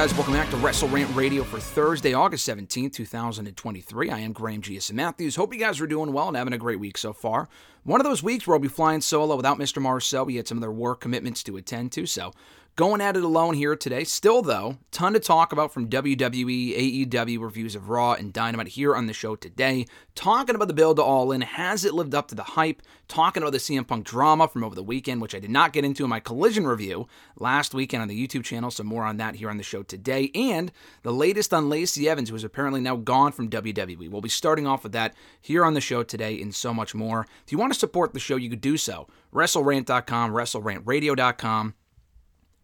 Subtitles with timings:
[0.00, 0.14] Guys?
[0.14, 4.08] Welcome back to Wrestle Rant Radio for Thursday, August 17th, 2023.
[4.08, 4.90] I am Graham G.S.
[4.92, 5.36] Matthews.
[5.36, 7.50] Hope you guys are doing well and having a great week so far.
[7.84, 9.82] One of those weeks where I'll be flying solo without Mr.
[9.82, 10.24] Marcel.
[10.24, 12.32] We had some other work commitments to attend to, so
[12.80, 14.04] going at it alone here today.
[14.04, 18.96] Still, though, ton to talk about from WWE, AEW reviews of Raw and Dynamite here
[18.96, 19.84] on the show today.
[20.14, 21.42] Talking about the build to All In.
[21.42, 22.80] Has it lived up to the hype?
[23.06, 25.84] Talking about the CM Punk drama from over the weekend, which I did not get
[25.84, 29.34] into in my collision review last weekend on the YouTube channel, so more on that
[29.34, 30.30] here on the show today.
[30.34, 34.08] And the latest on Lacey Evans, who is apparently now gone from WWE.
[34.08, 37.26] We'll be starting off with that here on the show today and so much more.
[37.44, 39.06] If you want to support the show, you could do so.
[39.34, 41.74] WrestleRant.com, WrestleRantRadio.com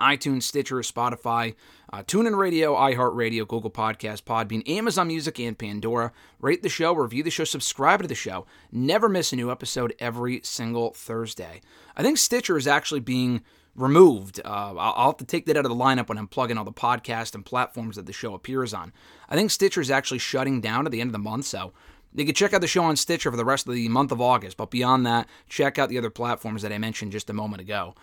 [0.01, 1.55] iTunes, Stitcher, Spotify,
[1.93, 6.13] uh, TuneIn Radio, iHeartRadio, Google Podcast, Podbean, Amazon Music, and Pandora.
[6.41, 8.47] Rate the show, review the show, subscribe to the show.
[8.71, 11.61] Never miss a new episode every single Thursday.
[11.97, 13.43] I think Stitcher is actually being
[13.75, 14.41] removed.
[14.45, 16.65] Uh, I'll I'll have to take that out of the lineup when I'm plugging all
[16.65, 18.93] the podcast and platforms that the show appears on.
[19.29, 21.73] I think Stitcher is actually shutting down at the end of the month, so
[22.15, 24.21] you can check out the show on Stitcher for the rest of the month of
[24.21, 24.57] August.
[24.57, 27.95] But beyond that, check out the other platforms that I mentioned just a moment ago.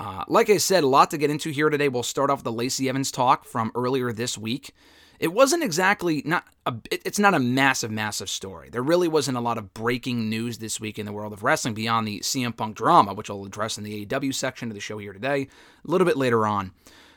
[0.00, 1.90] Uh, like I said, a lot to get into here today.
[1.90, 4.74] We'll start off the Lacey Evans talk from earlier this week.
[5.18, 8.70] It wasn't exactly not a, it- it's not a massive massive story.
[8.70, 11.74] There really wasn't a lot of breaking news this week in the world of wrestling
[11.74, 14.96] beyond the CM Punk drama, which I'll address in the AEW section of the show
[14.96, 15.48] here today,
[15.86, 16.72] a little bit later on.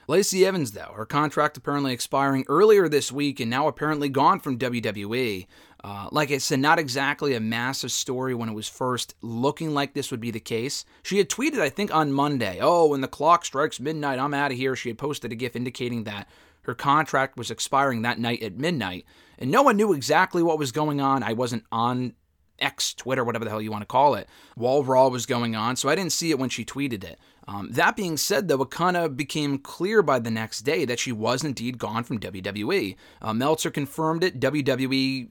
[0.07, 4.57] Lacey Evans, though, her contract apparently expiring earlier this week and now apparently gone from
[4.57, 5.47] WWE.
[5.83, 9.93] Uh, like I said, not exactly a massive story when it was first looking like
[9.93, 10.85] this would be the case.
[11.03, 14.51] She had tweeted, I think, on Monday, oh, when the clock strikes midnight, I'm out
[14.51, 14.75] of here.
[14.75, 16.29] She had posted a GIF indicating that
[16.61, 19.05] her contract was expiring that night at midnight,
[19.37, 21.21] and no one knew exactly what was going on.
[21.21, 22.13] I wasn't on
[22.59, 25.75] X, Twitter, whatever the hell you want to call it, while Raw was going on,
[25.75, 27.19] so I didn't see it when she tweeted it.
[27.47, 30.99] Um, that being said, though, it kind of became clear by the next day that
[30.99, 32.95] she was indeed gone from WWE.
[33.21, 34.39] Uh, Meltzer confirmed it.
[34.39, 35.29] WWE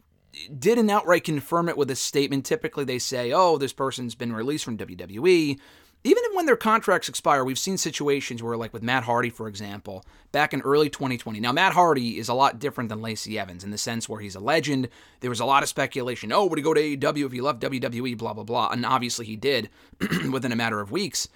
[0.59, 2.45] didn't outright confirm it with a statement.
[2.45, 5.59] Typically, they say, oh, this person's been released from WWE.
[6.05, 10.05] Even when their contracts expire, we've seen situations where, like with Matt Hardy, for example,
[10.33, 11.39] back in early 2020.
[11.39, 14.34] Now, Matt Hardy is a lot different than Lacey Evans in the sense where he's
[14.34, 14.89] a legend.
[15.21, 16.33] There was a lot of speculation.
[16.33, 18.19] Oh, would he go to AEW if he left WWE?
[18.19, 18.71] Blah, blah, blah.
[18.71, 19.71] And obviously he did
[20.31, 21.28] within a matter of weeks.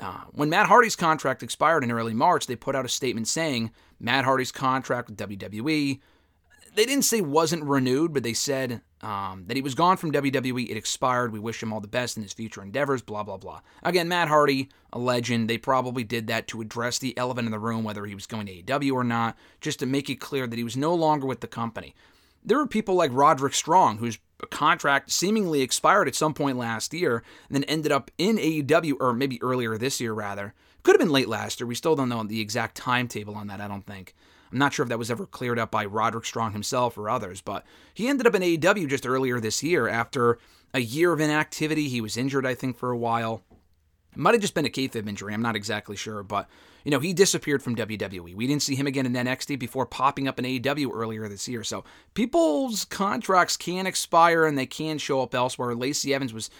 [0.00, 3.70] Uh, when Matt Hardy's contract expired in early March, they put out a statement saying
[3.98, 6.00] Matt Hardy's contract with WWE
[6.74, 10.68] they didn't say wasn't renewed, but they said um, that he was gone from WWE.
[10.70, 11.32] It expired.
[11.32, 13.02] We wish him all the best in his future endeavors.
[13.02, 13.60] Blah blah blah.
[13.82, 15.48] Again, Matt Hardy, a legend.
[15.48, 18.46] They probably did that to address the elephant in the room, whether he was going
[18.46, 21.40] to AEW or not, just to make it clear that he was no longer with
[21.40, 21.94] the company.
[22.44, 24.18] There were people like Roderick Strong, whose
[24.50, 29.12] contract seemingly expired at some point last year, and then ended up in AEW, or
[29.12, 30.54] maybe earlier this year rather.
[30.82, 31.66] Could have been late last year.
[31.66, 33.60] We still don't know the exact timetable on that.
[33.60, 34.14] I don't think.
[34.50, 37.40] I'm not sure if that was ever cleared up by Roderick Strong himself or others,
[37.40, 37.64] but
[37.94, 40.38] he ended up in AEW just earlier this year after
[40.74, 41.88] a year of inactivity.
[41.88, 43.42] He was injured, I think, for a while.
[44.12, 45.34] It might have just been a kayfabe injury.
[45.34, 46.48] I'm not exactly sure, but
[46.84, 48.34] you know he disappeared from WWE.
[48.34, 51.64] We didn't see him again in NXT before popping up in AEW earlier this year.
[51.64, 55.74] So people's contracts can expire and they can show up elsewhere.
[55.74, 56.50] Lacey Evans was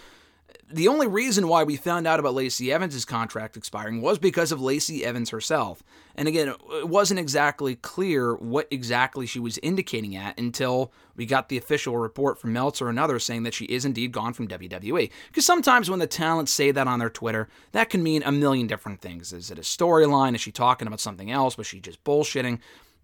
[0.70, 4.60] the only reason why we found out about Lacey Evans' contract expiring was because of
[4.60, 5.82] Lacey Evans herself.
[6.14, 11.48] And again, it wasn't exactly clear what exactly she was indicating at until we got
[11.48, 15.10] the official report from Meltzer and others saying that she is indeed gone from WWE.
[15.28, 18.66] Because sometimes when the talents say that on their Twitter, that can mean a million
[18.66, 19.32] different things.
[19.32, 20.34] Is it a storyline?
[20.34, 21.56] Is she talking about something else?
[21.58, 22.58] Was she just bullshitting?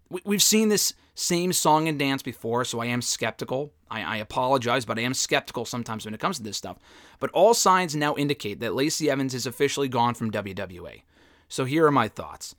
[0.09, 3.73] we- we've seen this same song and dance before, so I am skeptical.
[3.91, 6.79] I, I apologize, but I am skeptical sometimes when it comes to this stuff.
[7.19, 11.03] But all signs now indicate that Lacey Evans is officially gone from WWE.
[11.49, 12.55] So here are my thoughts.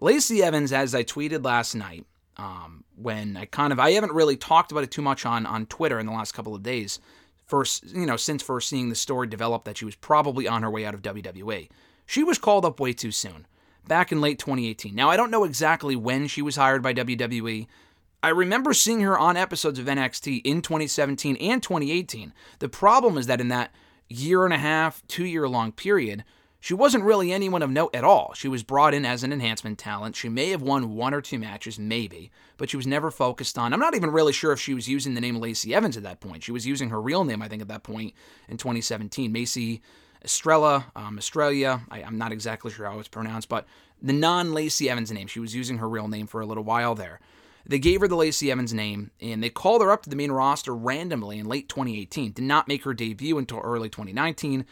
[0.00, 2.06] Lacey Evans, as I tweeted last night,
[2.36, 5.66] um, when I kind of I haven't really talked about it too much on on
[5.66, 6.98] Twitter in the last couple of days.
[7.46, 10.70] First, you know, since first seeing the story develop that she was probably on her
[10.70, 11.68] way out of WWE.
[12.06, 13.46] She was called up way too soon,
[13.86, 14.94] back in late 2018.
[14.94, 17.66] Now, I don't know exactly when she was hired by WWE.
[18.22, 22.32] I remember seeing her on episodes of NXT in 2017 and 2018.
[22.58, 23.72] The problem is that in that
[24.08, 26.24] year and a half, two year long period,
[26.62, 28.34] she wasn't really anyone of note at all.
[28.34, 30.14] She was brought in as an enhancement talent.
[30.14, 33.72] She may have won one or two matches, maybe, but she was never focused on.
[33.72, 36.20] I'm not even really sure if she was using the name Lacey Evans at that
[36.20, 36.42] point.
[36.42, 38.12] She was using her real name, I think, at that point
[38.46, 39.32] in 2017.
[39.32, 39.80] Macey
[40.22, 41.80] Estrella, um, Australia.
[41.90, 43.66] I, I'm not exactly sure how it's pronounced, but
[44.02, 45.28] the non Lacey Evans name.
[45.28, 47.20] She was using her real name for a little while there.
[47.66, 50.32] They gave her the Lacey Evans name, and they called her up to the main
[50.32, 52.32] roster randomly in late 2018.
[52.32, 54.64] Did not make her debut until early 2019.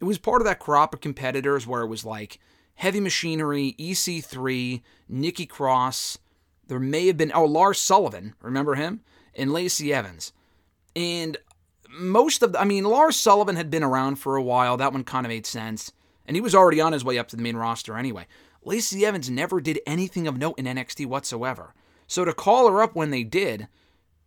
[0.00, 2.38] It was part of that crop of competitors where it was like
[2.76, 6.18] Heavy Machinery, EC3, Nikki Cross.
[6.68, 9.00] There may have been, oh, Lars Sullivan, remember him?
[9.34, 10.32] And Lacey Evans.
[10.94, 11.38] And
[11.88, 14.76] most of the, I mean, Lars Sullivan had been around for a while.
[14.76, 15.92] That one kind of made sense.
[16.26, 18.26] And he was already on his way up to the main roster anyway.
[18.64, 21.72] Lacey Evans never did anything of note in NXT whatsoever.
[22.06, 23.68] So to call her up when they did,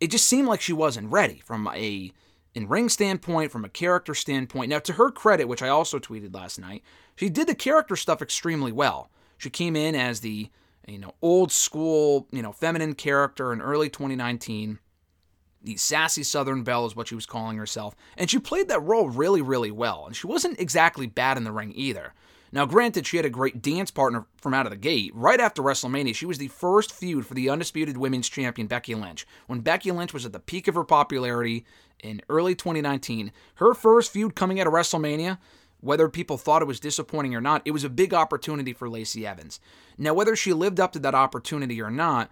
[0.00, 2.12] it just seemed like she wasn't ready from a
[2.54, 4.70] in ring standpoint, from a character standpoint.
[4.70, 6.82] Now, to her credit, which I also tweeted last night,
[7.16, 9.10] she did the character stuff extremely well.
[9.38, 10.50] She came in as the
[10.86, 14.78] you know old school you know feminine character in early 2019.
[15.62, 19.10] The sassy Southern Belle is what she was calling herself, and she played that role
[19.10, 20.06] really, really well.
[20.06, 22.14] And she wasn't exactly bad in the ring either.
[22.52, 25.12] Now, granted, she had a great dance partner from out of the gate.
[25.14, 29.26] Right after WrestleMania, she was the first feud for the undisputed women's champion, Becky Lynch.
[29.46, 31.64] When Becky Lynch was at the peak of her popularity
[32.02, 35.38] in early 2019, her first feud coming out of WrestleMania,
[35.80, 39.26] whether people thought it was disappointing or not, it was a big opportunity for Lacey
[39.26, 39.60] Evans.
[39.96, 42.30] Now, whether she lived up to that opportunity or not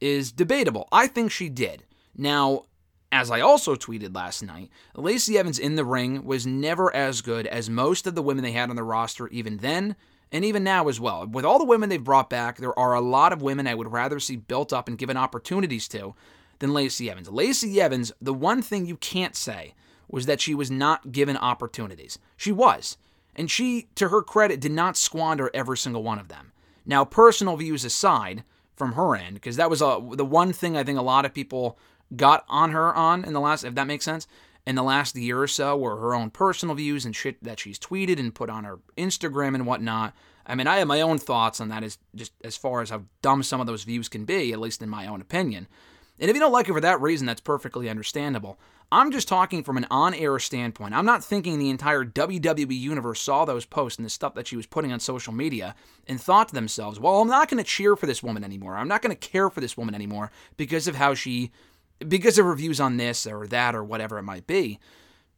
[0.00, 0.88] is debatable.
[0.90, 1.84] I think she did.
[2.16, 2.64] Now,
[3.12, 7.46] as I also tweeted last night, Lacey Evans in the ring was never as good
[7.46, 9.96] as most of the women they had on the roster, even then
[10.32, 11.26] and even now as well.
[11.26, 13.90] With all the women they've brought back, there are a lot of women I would
[13.90, 16.14] rather see built up and given opportunities to
[16.60, 17.28] than Lacey Evans.
[17.28, 19.74] Lacey Evans, the one thing you can't say
[20.08, 22.18] was that she was not given opportunities.
[22.36, 22.96] She was.
[23.34, 26.52] And she, to her credit, did not squander every single one of them.
[26.84, 28.44] Now, personal views aside
[28.76, 31.34] from her end, because that was a, the one thing I think a lot of
[31.34, 31.78] people
[32.16, 34.26] got on her on in the last, if that makes sense,
[34.66, 37.78] in the last year or so were her own personal views and shit that she's
[37.78, 40.14] tweeted and put on her Instagram and whatnot.
[40.46, 43.04] I mean, I have my own thoughts on that as just as far as how
[43.22, 45.66] dumb some of those views can be, at least in my own opinion.
[46.18, 48.58] And if you don't like it for that reason, that's perfectly understandable.
[48.92, 50.94] I'm just talking from an on air standpoint.
[50.94, 54.56] I'm not thinking the entire WWE universe saw those posts and the stuff that she
[54.56, 55.76] was putting on social media
[56.08, 58.76] and thought to themselves, well, I'm not going to cheer for this woman anymore.
[58.76, 61.52] I'm not going to care for this woman anymore because of how she
[62.06, 64.78] because of reviews on this or that or whatever it might be,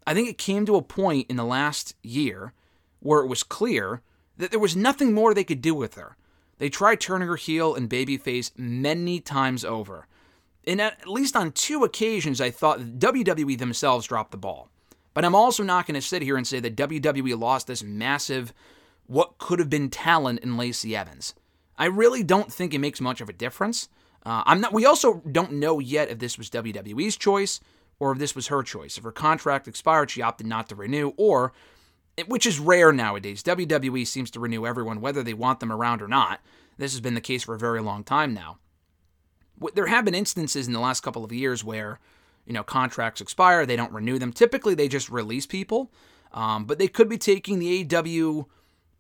[0.07, 2.53] I think it came to a point in the last year
[3.01, 4.03] where it was clear
[4.37, 6.17] that there was nothing more they could do with her.
[6.59, 10.07] They tried turning her heel and babyface many times over.
[10.65, 14.69] And at least on two occasions, I thought WWE themselves dropped the ball.
[15.15, 18.55] But I'm also not going to sit here and say that WWE lost this massive,
[19.07, 21.35] what could have been talent in Lacey Evans.
[21.77, 23.89] I really don't think it makes much of a difference.
[24.25, 24.73] Uh, I'm not.
[24.73, 27.61] We also don't know yet if this was WWE's choice
[27.99, 28.99] or if this was her choice.
[28.99, 31.53] If her contract expired, she opted not to renew, or
[32.27, 33.43] which is rare nowadays.
[33.43, 36.41] WWE seems to renew everyone whether they want them around or not.
[36.79, 38.59] This has been the case for a very long time now.
[39.75, 42.01] There have been instances in the last couple of years where,
[42.45, 44.33] you know, contracts expire, they don't renew them.
[44.33, 45.93] Typically, they just release people,
[46.33, 48.47] um, but they could be taking the AW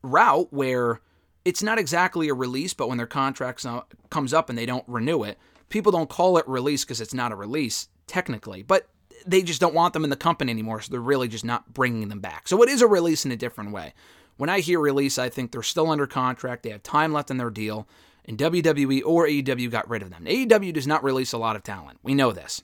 [0.03, 1.01] route where
[1.45, 3.67] it's not exactly a release, but when their contract
[4.11, 7.33] comes up and they don't renew it, people don't call it release because it's not
[7.33, 8.89] a release technically, but
[9.27, 12.09] they just don't want them in the company anymore, so they're really just not bringing
[12.09, 12.49] them back.
[12.49, 13.95] So it is a release in a different way.
[14.37, 17.37] When I hear release, I think they're still under contract, they have time left in
[17.37, 17.87] their deal,
[18.25, 20.25] and WWE or AEW got rid of them.
[20.25, 21.99] AEW does not release a lot of talent.
[22.03, 22.63] We know this.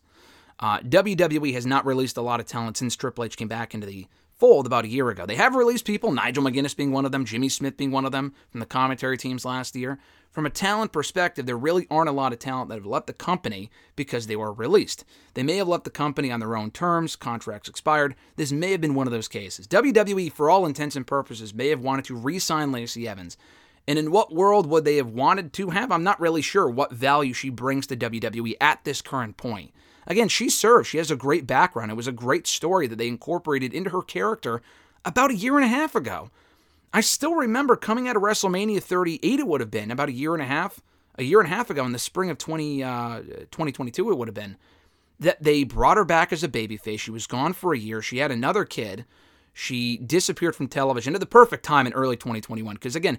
[0.60, 3.86] Uh, WWE has not released a lot of talent since Triple H came back into
[3.86, 4.06] the
[4.38, 5.26] fold about a year ago.
[5.26, 8.12] They have released people, Nigel McGuinness being one of them, Jimmy Smith being one of
[8.12, 9.98] them from the commentary teams last year.
[10.30, 13.12] From a talent perspective, there really aren't a lot of talent that have left the
[13.12, 15.04] company because they were released.
[15.34, 18.14] They may have left the company on their own terms, contracts expired.
[18.36, 19.66] This may have been one of those cases.
[19.66, 23.36] WWE, for all intents and purposes, may have wanted to re sign Lacey Evans.
[23.88, 25.90] And in what world would they have wanted to have?
[25.90, 29.72] I'm not really sure what value she brings to WWE at this current point.
[30.08, 30.88] Again, she served.
[30.88, 31.90] She has a great background.
[31.90, 34.62] It was a great story that they incorporated into her character
[35.04, 36.30] about a year and a half ago.
[36.92, 40.32] I still remember coming out of WrestleMania 38, it would have been about a year
[40.32, 40.80] and a half,
[41.18, 44.28] a year and a half ago in the spring of 20, uh, 2022, it would
[44.28, 44.56] have been,
[45.20, 47.00] that they brought her back as a babyface.
[47.00, 48.00] She was gone for a year.
[48.00, 49.04] She had another kid.
[49.52, 53.18] She disappeared from television at the perfect time in early 2021 because again,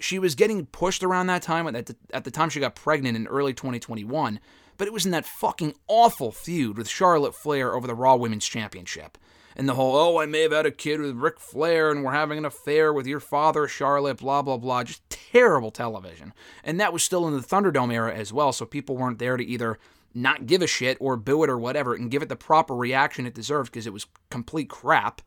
[0.00, 3.16] she was getting pushed around that time at the, at the time she got pregnant
[3.16, 4.40] in early 2021,
[4.76, 8.46] but it was in that fucking awful feud with Charlotte Flair over the Raw Women's
[8.46, 9.18] Championship.
[9.58, 12.12] And the whole, oh, I may have had a kid with Ric Flair and we're
[12.12, 14.84] having an affair with your father, Charlotte, blah, blah, blah.
[14.84, 16.34] Just terrible television.
[16.62, 19.44] And that was still in the Thunderdome era as well, so people weren't there to
[19.44, 19.78] either
[20.14, 23.26] not give a shit or boo it or whatever and give it the proper reaction
[23.26, 25.22] it deserved because it was complete crap.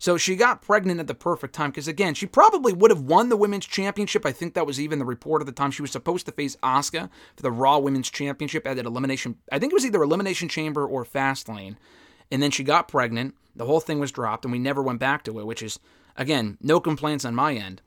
[0.00, 3.28] So she got pregnant at the perfect time because, again, she probably would have won
[3.28, 4.24] the women's championship.
[4.24, 5.72] I think that was even the report at the time.
[5.72, 9.36] She was supposed to face Asuka for the Raw Women's Championship at an elimination.
[9.50, 11.76] I think it was either Elimination Chamber or Fastlane.
[12.30, 13.34] And then she got pregnant.
[13.56, 15.80] The whole thing was dropped, and we never went back to it, which is,
[16.16, 17.82] again, no complaints on my end.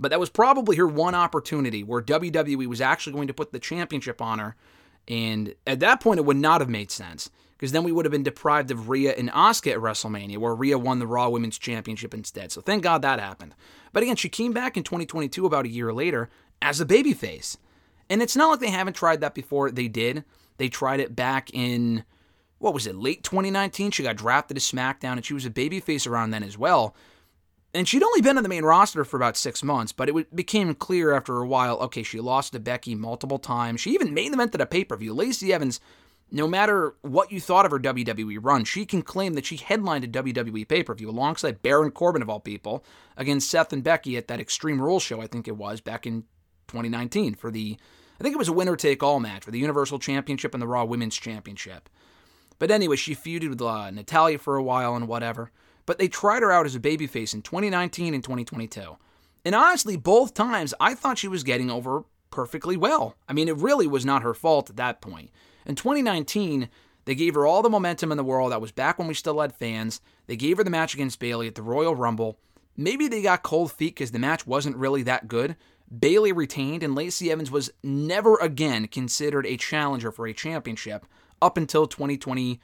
[0.00, 3.60] But that was probably her one opportunity where WWE was actually going to put the
[3.60, 4.56] championship on her.
[5.08, 8.12] And at that point, it would not have made sense because then we would have
[8.12, 12.12] been deprived of Rhea and Asuka at WrestleMania, where Rhea won the Raw Women's Championship
[12.12, 12.52] instead.
[12.52, 13.54] So thank God that happened.
[13.92, 16.28] But again, she came back in 2022, about a year later,
[16.60, 17.56] as a babyface.
[18.10, 19.70] And it's not like they haven't tried that before.
[19.70, 20.24] They did.
[20.56, 22.04] They tried it back in,
[22.58, 23.92] what was it, late 2019?
[23.92, 26.94] She got drafted to SmackDown, and she was a babyface around then as well.
[27.74, 30.74] And she'd only been on the main roster for about six months, but it became
[30.74, 33.80] clear after a while okay, she lost to Becky multiple times.
[33.80, 35.12] She even made them into a pay per view.
[35.12, 35.80] Lacey Evans
[36.34, 40.04] no matter what you thought of her WWE run, she can claim that she headlined
[40.04, 42.84] a WWE pay per view alongside Baron Corbin, of all people,
[43.16, 46.22] against Seth and Becky at that Extreme Rules show, I think it was, back in
[46.66, 47.78] 2019 for the,
[48.18, 50.66] I think it was a winner take all match for the Universal Championship and the
[50.66, 51.88] Raw Women's Championship.
[52.58, 55.52] But anyway, she feuded with uh, Natalya for a while and whatever.
[55.86, 58.96] But they tried her out as a babyface in 2019 and 2022.
[59.44, 63.16] And honestly, both times I thought she was getting over perfectly well.
[63.28, 65.30] I mean, it really was not her fault at that point.
[65.66, 66.68] In 2019,
[67.04, 68.52] they gave her all the momentum in the world.
[68.52, 70.00] That was back when we still had fans.
[70.26, 72.38] They gave her the match against Bayley at the Royal Rumble.
[72.76, 75.56] Maybe they got cold feet because the match wasn't really that good.
[75.96, 81.06] Bayley retained, and Lacey Evans was never again considered a challenger for a championship
[81.40, 82.58] up until 2020.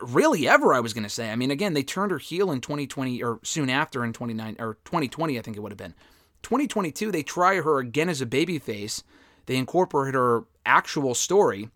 [0.00, 1.30] Really, ever, I was going to say.
[1.30, 4.74] I mean, again, they turned her heel in 2020 or soon after in 29 or
[4.84, 5.94] 2020, I think it would have been.
[6.42, 9.02] 2022, they try her again as a babyface.
[9.46, 11.70] They incorporate her actual story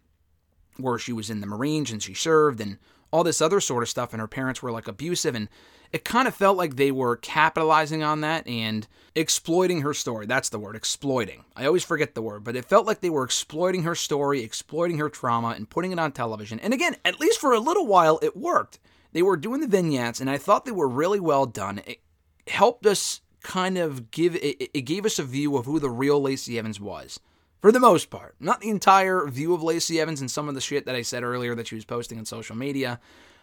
[0.77, 2.79] where she was in the Marines and she served and
[3.13, 5.49] all this other sort of stuff, and her parents were like abusive, and
[5.93, 10.27] it kind of felt like they were capitalizing on that and exploiting her story.
[10.27, 11.45] That's the word, exploiting.
[11.57, 14.99] I always forget the word, but it felt like they were exploiting her story, exploiting
[14.99, 16.61] her trauma, and putting it on television.
[16.61, 18.79] And again, at least for a little while, it worked.
[19.13, 21.81] They were doing the vignettes, and I thought they were really well done.
[21.85, 22.01] It
[22.47, 26.21] helped us kind of give it, it gave us a view of who the real
[26.21, 27.19] Lacey Evans was
[27.61, 28.37] for the most part.
[28.39, 31.23] Not the entire view of Lacey Evans and some of the shit that I said
[31.23, 33.01] earlier that she was posting on social media,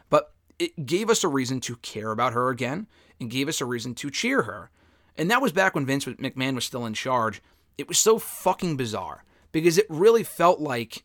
[0.09, 2.87] but it gave us a reason to care about her again
[3.19, 4.69] and gave us a reason to cheer her.
[5.15, 7.41] And that was back when Vince McMahon was still in charge.
[7.77, 11.03] It was so fucking bizarre because it really felt like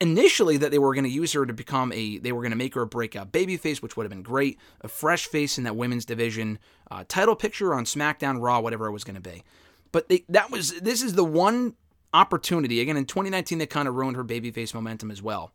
[0.00, 2.56] initially that they were going to use her to become a they were going to
[2.56, 5.76] make her a breakout babyface which would have been great a fresh face in that
[5.76, 6.58] women's division
[6.90, 9.44] uh, title picture on smackdown raw whatever it was going to be
[9.92, 11.76] but they, that was this is the one
[12.16, 12.80] opportunity.
[12.80, 15.52] Again, in 2019, they kind of ruined her babyface momentum as well.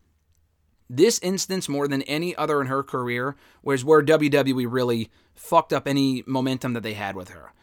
[0.93, 5.87] This instance, more than any other in her career, was where WWE really fucked up
[5.87, 7.53] any momentum that they had with her.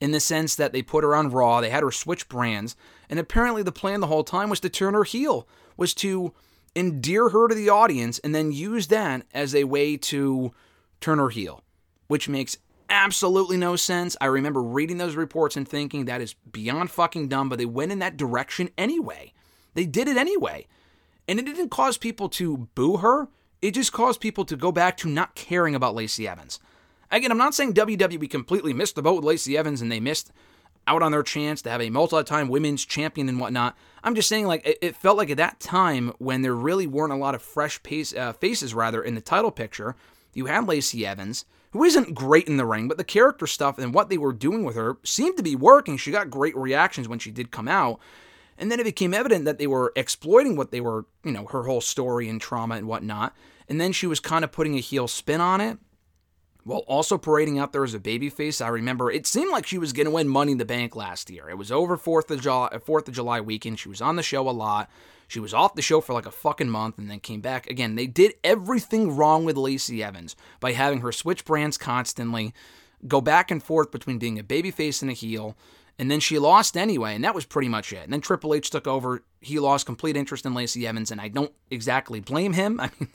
[0.00, 2.76] In the sense that they put her on Raw, they had her switch brands,
[3.10, 6.32] and apparently the plan the whole time was to turn her heel, was to
[6.76, 10.52] endear her to the audience and then use that as a way to
[11.00, 11.64] turn her heel,
[12.06, 12.56] which makes
[12.88, 14.16] absolutely no sense.
[14.20, 17.90] I remember reading those reports and thinking that is beyond fucking dumb, but they went
[17.90, 19.32] in that direction anyway.
[19.74, 20.68] They did it anyway.
[21.28, 23.28] And it didn't cause people to boo her,
[23.62, 26.60] it just caused people to go back to not caring about Lacey Evans.
[27.10, 30.32] Again, I'm not saying WWE completely missed the boat with Lacey Evans and they missed
[30.86, 33.76] out on their chance to have a multi-time women's champion and whatnot.
[34.04, 37.16] I'm just saying, like, it, felt like at that time when there really weren't a
[37.16, 39.96] lot of fresh pace, uh, faces, rather, in the title picture,
[40.32, 43.92] you had Lacey Evans, who isn't great in the ring, but the character stuff and
[43.92, 45.96] what they were doing with her seemed to be working.
[45.96, 47.98] She got great reactions when she did come out.
[48.58, 51.64] And then it became evident that they were exploiting what they were, you know, her
[51.64, 53.34] whole story and trauma and whatnot.
[53.68, 55.78] And then she was kind of putting a heel spin on it
[56.64, 58.64] while also parading out there as a babyface.
[58.64, 61.30] I remember it seemed like she was going to win Money in the Bank last
[61.30, 61.48] year.
[61.48, 63.78] It was over 4th of July, 4th of July weekend.
[63.78, 64.90] She was on the show a lot.
[65.28, 67.68] She was off the show for like a fucking month and then came back.
[67.68, 72.54] Again, they did everything wrong with Lacey Evans by having her switch brands constantly,
[73.06, 75.56] go back and forth between being a babyface and a heel.
[75.98, 78.04] And then she lost anyway, and that was pretty much it.
[78.04, 79.22] And then Triple H took over.
[79.40, 82.78] He lost complete interest in Lacey Evans, and I don't exactly blame him.
[82.80, 83.08] I mean,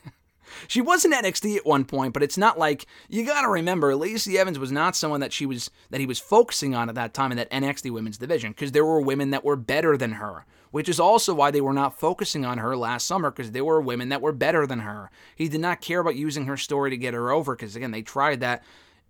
[0.66, 3.94] she was in NXT at one point, but it's not like you got to remember
[3.94, 7.14] Lacey Evans was not someone that she was that he was focusing on at that
[7.14, 10.44] time in that NXT women's division because there were women that were better than her,
[10.70, 13.80] which is also why they were not focusing on her last summer because there were
[13.80, 15.10] women that were better than her.
[15.36, 18.02] He did not care about using her story to get her over because again, they
[18.02, 18.62] tried that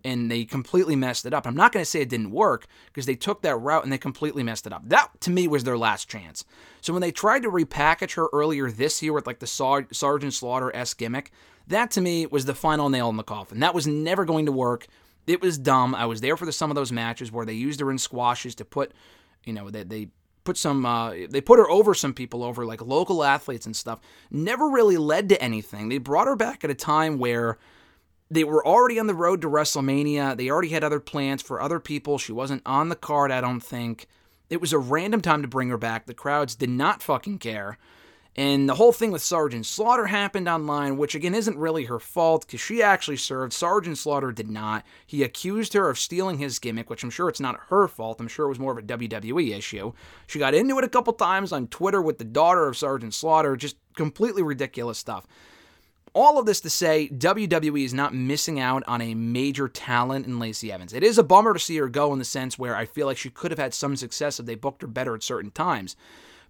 [0.03, 1.47] and they completely messed it up.
[1.47, 3.97] I'm not going to say it didn't work because they took that route and they
[3.97, 4.83] completely messed it up.
[4.87, 6.43] That to me was their last chance.
[6.81, 10.33] So when they tried to repackage her earlier this year with like the Sar- Sergeant
[10.33, 11.31] Slaughter s gimmick,
[11.67, 13.59] that to me was the final nail in the coffin.
[13.59, 14.87] That was never going to work.
[15.25, 15.95] It was dumb.
[15.95, 18.55] I was there for the, some of those matches where they used her in squashes
[18.55, 18.91] to put,
[19.45, 20.09] you know, they, they
[20.43, 23.99] put some uh, they put her over some people over like local athletes and stuff
[24.29, 27.57] never really led to anything they brought her back at a time where
[28.33, 30.35] they were already on the road to WrestleMania.
[30.35, 32.17] They already had other plans for other people.
[32.17, 34.07] She wasn't on the card, I don't think.
[34.49, 36.05] It was a random time to bring her back.
[36.05, 37.77] The crowds did not fucking care.
[38.35, 42.47] And the whole thing with Sergeant Slaughter happened online, which again isn't really her fault
[42.47, 43.53] because she actually served.
[43.53, 44.83] Sergeant Slaughter did not.
[45.05, 48.19] He accused her of stealing his gimmick, which I'm sure it's not her fault.
[48.19, 49.93] I'm sure it was more of a WWE issue.
[50.25, 53.55] She got into it a couple times on Twitter with the daughter of Sergeant Slaughter,
[53.55, 55.27] just completely ridiculous stuff
[56.13, 60.39] all of this to say WWE is not missing out on a major talent in
[60.39, 60.93] Lacey Evans.
[60.93, 63.17] It is a bummer to see her go in the sense where I feel like
[63.17, 65.95] she could have had some success if they booked her better at certain times.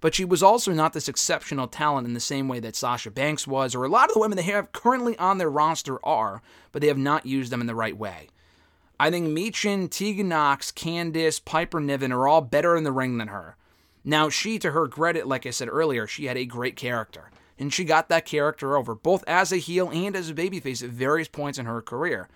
[0.02, 3.48] But she was also not this exceptional talent in the same way that Sasha Banks
[3.48, 6.42] was, or a lot of the women they have currently on their roster are,
[6.74, 8.28] but they have not used them in the right way.
[9.00, 13.30] I think Michin, Tegan Knox, Candice, Piper Niven are all better in the ring than
[13.30, 13.56] her.
[14.04, 17.74] Now, she, to her credit, like I said earlier, she had a great character and
[17.74, 21.28] she got that character over, both as a heel and as a babyface at various
[21.28, 22.30] points in her career.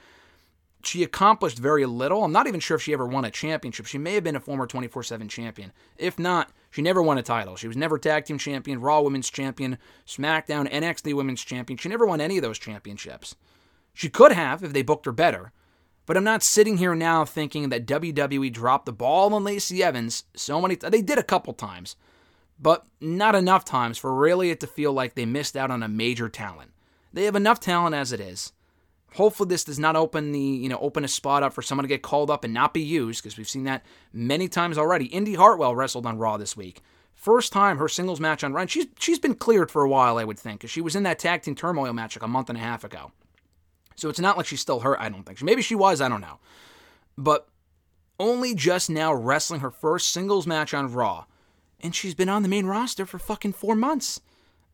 [0.84, 2.24] She accomplished very little.
[2.24, 3.88] I'm not even sure if she ever won a championship.
[3.88, 5.74] She may have been a former 24 7 champion.
[5.98, 7.56] If not, she never won a title.
[7.56, 11.78] She was never tag team champion, Raw Women's Champion, SmackDown, NXT Women's Champion.
[11.78, 13.36] She never won any of those championships.
[13.94, 15.52] She could have if they booked her better.
[16.06, 20.24] But I'm not sitting here now thinking that WWE dropped the ball on Lacey Evans
[20.36, 20.92] so many times.
[20.92, 21.98] They did a couple times
[22.60, 25.88] but not enough times for really it to feel like they missed out on a
[25.88, 26.72] major talent.
[27.14, 28.54] They have enough talent as it is.
[29.14, 31.88] Hopefully this does not open the, you know, open a spot up for someone to
[31.88, 35.06] get called up and not be used because we've seen that many times already.
[35.06, 36.82] Indi Hartwell wrestled on Raw this week.
[37.16, 38.66] First time her singles match on Raw.
[38.66, 41.20] She's she's been cleared for a while, I would think, because she was in that
[41.20, 43.12] tag team turmoil match like a month and a half ago.
[43.96, 45.00] So it's not like she's still hurt.
[45.00, 45.42] I don't think.
[45.42, 46.00] Maybe she was.
[46.00, 46.40] I don't know.
[47.18, 47.48] But
[48.20, 51.26] only just now wrestling her first singles match on Raw
[51.82, 54.22] and she's been on the main roster for fucking four months.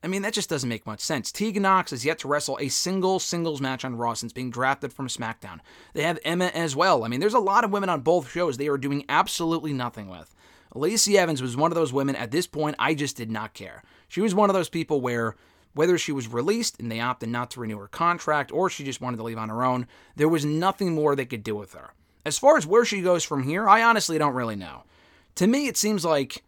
[0.04, 1.32] I mean, that just doesn't make much sense.
[1.32, 4.92] Tegan Knox has yet to wrestle a single singles match on Raw since being drafted
[4.92, 5.60] from SmackDown.
[5.94, 7.06] They have Emma as well.
[7.06, 10.10] I mean, there's a lot of women on both shows they are doing absolutely nothing
[10.10, 10.36] with.
[10.76, 13.82] Lacey Evans was one of those women at this point I just did not care.
[14.10, 15.36] She was one of those people where
[15.74, 19.02] whether she was released and they opted not to renew her contract or she just
[19.02, 21.94] wanted to leave on her own, there was nothing more they could do with her.
[22.26, 24.84] As far as where she goes from here, I honestly don't really know.
[25.36, 26.44] To me, it seems like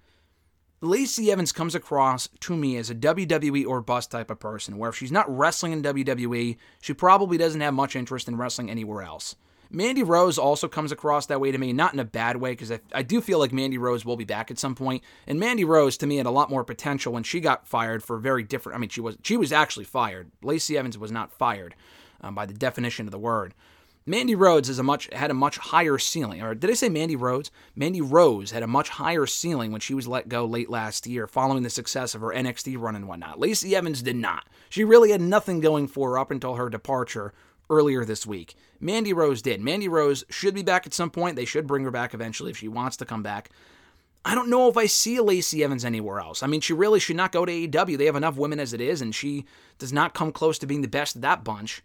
[0.86, 4.90] Lacey Evans comes across to me as a WWE or bust type of person, where
[4.90, 9.02] if she's not wrestling in WWE, she probably doesn't have much interest in wrestling anywhere
[9.02, 9.36] else.
[9.72, 12.72] Mandy Rose also comes across that way to me, not in a bad way, because
[12.72, 15.04] I, I, do feel like Mandy Rose will be back at some point.
[15.26, 18.18] And Mandy Rose, to me, had a lot more potential when she got fired for
[18.20, 18.76] very different.
[18.76, 20.30] I mean, she was she was actually fired.
[20.44, 21.76] Lacey Evans was not fired
[22.22, 23.56] um, by the definition of the word.
[24.08, 26.40] Mandy Rhodes is a much had a much higher ceiling.
[26.40, 27.50] Or did I say Mandy Rhodes?
[27.76, 31.26] Mandy Rose had a much higher ceiling when she was let go late last year,
[31.26, 33.40] following the success of her NXT run and whatnot.
[33.40, 34.48] Lacey Evans did not.
[34.70, 37.34] She really had nothing going for her up until her departure
[37.68, 38.54] earlier this week.
[38.80, 39.60] Mandy Rose did.
[39.60, 41.36] Mandy Rose should be back at some point.
[41.36, 43.50] They should bring her back eventually if she wants to come back.
[44.24, 46.44] I don't know if I see Lacey Evans anywhere else.
[46.44, 47.98] I mean, she really should not go to AEW.
[47.98, 49.46] They have enough women as it is, and she
[49.80, 51.82] does not come close to being the best of that bunch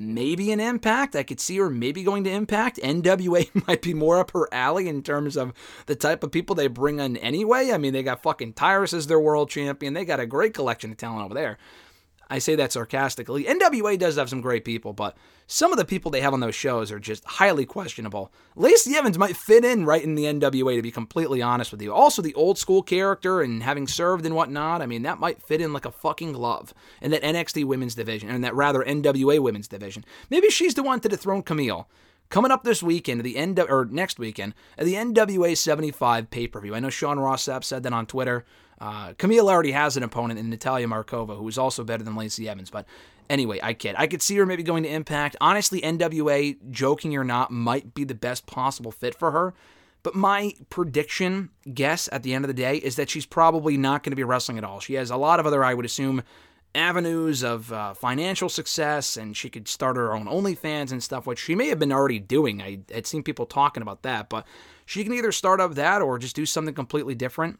[0.00, 1.14] maybe an impact.
[1.14, 2.76] I could see her maybe going to impact.
[2.82, 5.52] NWA might be more up her alley in terms of
[5.86, 7.70] the type of people they bring in anyway.
[7.72, 9.94] I mean, they got fucking Tyrus as their world champion.
[9.94, 11.58] They got a great collection of talent over there.
[12.30, 13.44] I say that sarcastically.
[13.44, 15.16] NWA does have some great people, but
[15.46, 18.32] some of the people they have on those shows are just highly questionable.
[18.54, 21.92] Lacey Evans might fit in right in the NWA, to be completely honest with you.
[21.92, 25.60] Also, the old school character and having served and whatnot, I mean, that might fit
[25.60, 29.68] in like a fucking glove in that NXT women's division, and that rather NWA women's
[29.68, 30.04] division.
[30.30, 31.86] Maybe she's the one to dethrone Kamille
[32.30, 36.60] Coming up this weekend, the end or next weekend, at the NWA 75 pay per
[36.60, 36.76] view.
[36.76, 38.44] I know Sean Ross Sapp said that on Twitter.
[38.80, 42.48] Uh, Kamille already has an opponent in Natalia Markova, who is also better than Lacey
[42.48, 42.70] Evans.
[42.70, 42.86] But
[43.28, 43.94] anyway, I kid.
[43.98, 45.36] I could see her maybe going to Impact.
[45.40, 49.54] Honestly, NWA, joking or not, might be the best possible fit for her.
[50.02, 54.02] But my prediction, guess at the end of the day, is that she's probably not
[54.02, 54.80] going to be wrestling at all.
[54.80, 56.22] She has a lot of other, I would assume,
[56.74, 61.40] avenues of uh, financial success and she could start her own OnlyFans and stuff, which
[61.40, 62.62] she may have been already doing.
[62.62, 64.46] I had seen people talking about that, but
[64.86, 67.58] she can either start up that or just do something completely different.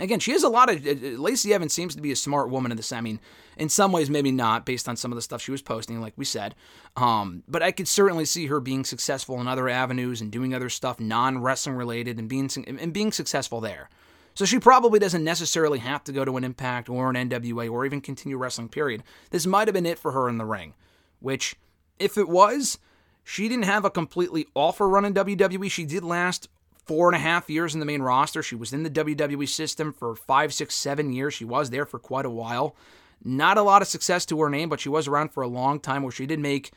[0.00, 0.86] Again, she has a lot of.
[0.86, 2.92] uh, Lacey Evans seems to be a smart woman in this.
[2.92, 3.20] I mean,
[3.58, 6.14] in some ways, maybe not, based on some of the stuff she was posting, like
[6.16, 6.54] we said.
[6.96, 10.70] Um, but I could certainly see her being successful in other avenues and doing other
[10.70, 13.90] stuff non wrestling related and being and being successful there.
[14.34, 17.84] So she probably doesn't necessarily have to go to an Impact or an NWA or
[17.84, 18.70] even continue wrestling.
[18.70, 19.02] Period.
[19.30, 20.74] This might have been it for her in the ring,
[21.20, 21.56] which,
[21.98, 22.78] if it was,
[23.24, 25.70] she didn't have a completely awful run in WWE.
[25.70, 26.48] She did last
[26.84, 28.42] four and a half years in the main roster.
[28.42, 31.34] She was in the WWE system for five, six, seven years.
[31.34, 32.76] She was there for quite a while.
[33.24, 35.78] Not a lot of success to her name, but she was around for a long
[35.78, 36.72] time where she did make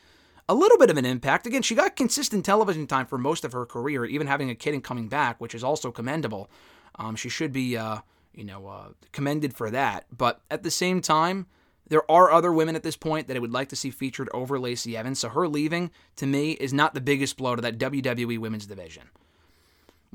[0.48, 1.46] a little bit of an impact.
[1.46, 4.74] Again, she got consistent television time for most of her career, even having a kid
[4.74, 6.48] and coming back, which is also commendable.
[6.96, 7.98] Um, she should be, uh,
[8.32, 10.06] you know, uh, commended for that.
[10.16, 11.46] But at the same time,
[11.88, 14.58] there are other women at this point that I would like to see featured over
[14.58, 15.20] Lacey Evans.
[15.20, 19.04] So her leaving, to me, is not the biggest blow to that WWE women's division.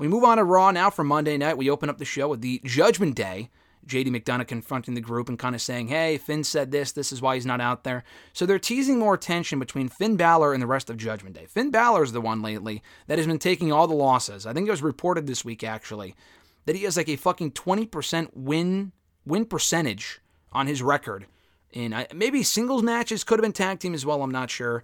[0.02, 1.56] We move on to Raw now for Monday night.
[1.56, 3.50] We open up the show with the Judgment Day.
[3.86, 7.22] JD McDonagh confronting the group and kind of saying, hey, Finn said this, this is
[7.22, 8.02] why he's not out there.
[8.32, 11.46] So they're teasing more tension between Finn Balor and the rest of Judgment Day.
[11.46, 14.44] Finn Balor is the one lately that has been taking all the losses.
[14.44, 16.16] I think it was reported this week, actually,
[16.66, 18.90] that he has like a fucking 20% win
[19.24, 20.18] win percentage
[20.50, 21.26] on his record.
[21.70, 24.82] In uh, maybe singles matches, could have been tag team as well, I'm not sure.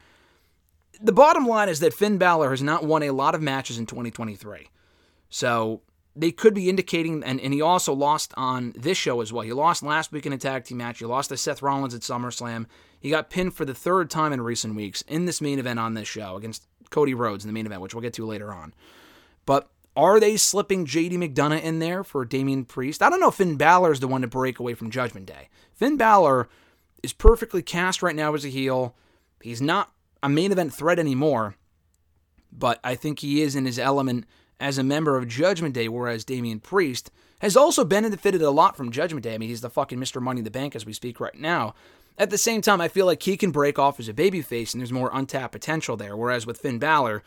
[1.00, 3.86] The bottom line is that Finn Balor has not won a lot of matches in
[3.86, 4.68] 2023.
[5.28, 5.82] So
[6.16, 9.44] they could be indicating, and, and he also lost on this show as well.
[9.44, 10.98] He lost last week in a tag team match.
[10.98, 12.66] He lost to Seth Rollins at SummerSlam.
[13.00, 15.94] He got pinned for the third time in recent weeks in this main event on
[15.94, 18.74] this show against Cody Rhodes in the main event, which we'll get to later on.
[19.46, 23.02] But are they slipping JD McDonagh in there for Damian Priest?
[23.02, 25.48] I don't know if Finn Balor is the one to break away from Judgment Day.
[25.74, 26.48] Finn Balor
[27.02, 28.94] is perfectly cast right now as a heel.
[29.40, 31.56] He's not a main event threat anymore,
[32.52, 34.24] but I think he is in his element
[34.60, 38.90] as a member of Judgment Day, whereas Damian Priest has also benefited a lot from
[38.90, 39.34] Judgment Day.
[39.34, 40.20] I mean, he's the fucking Mr.
[40.20, 41.74] Money in the Bank as we speak right now.
[42.16, 44.80] At the same time, I feel like he can break off as a babyface and
[44.80, 46.16] there's more untapped potential there.
[46.16, 47.22] Whereas with Finn Balor,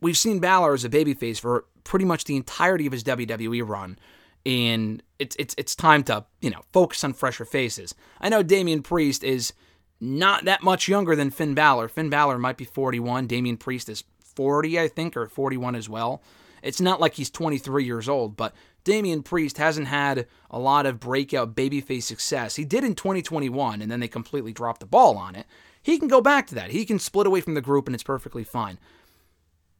[0.00, 3.96] we've seen Balor as a babyface for pretty much the entirety of his WWE run.
[4.44, 7.94] And it's it's it's time to, you know, focus on fresher faces.
[8.20, 9.52] I know Damian Priest is
[10.00, 11.88] not that much younger than Finn Balor.
[11.88, 13.26] Finn Balor might be 41.
[13.26, 16.22] Damian Priest is 40, I think, or 41 as well.
[16.64, 20.98] It's not like he's 23 years old, but Damian Priest hasn't had a lot of
[20.98, 22.56] breakout babyface success.
[22.56, 25.46] He did in 2021, and then they completely dropped the ball on it.
[25.82, 26.70] He can go back to that.
[26.70, 28.78] He can split away from the group, and it's perfectly fine.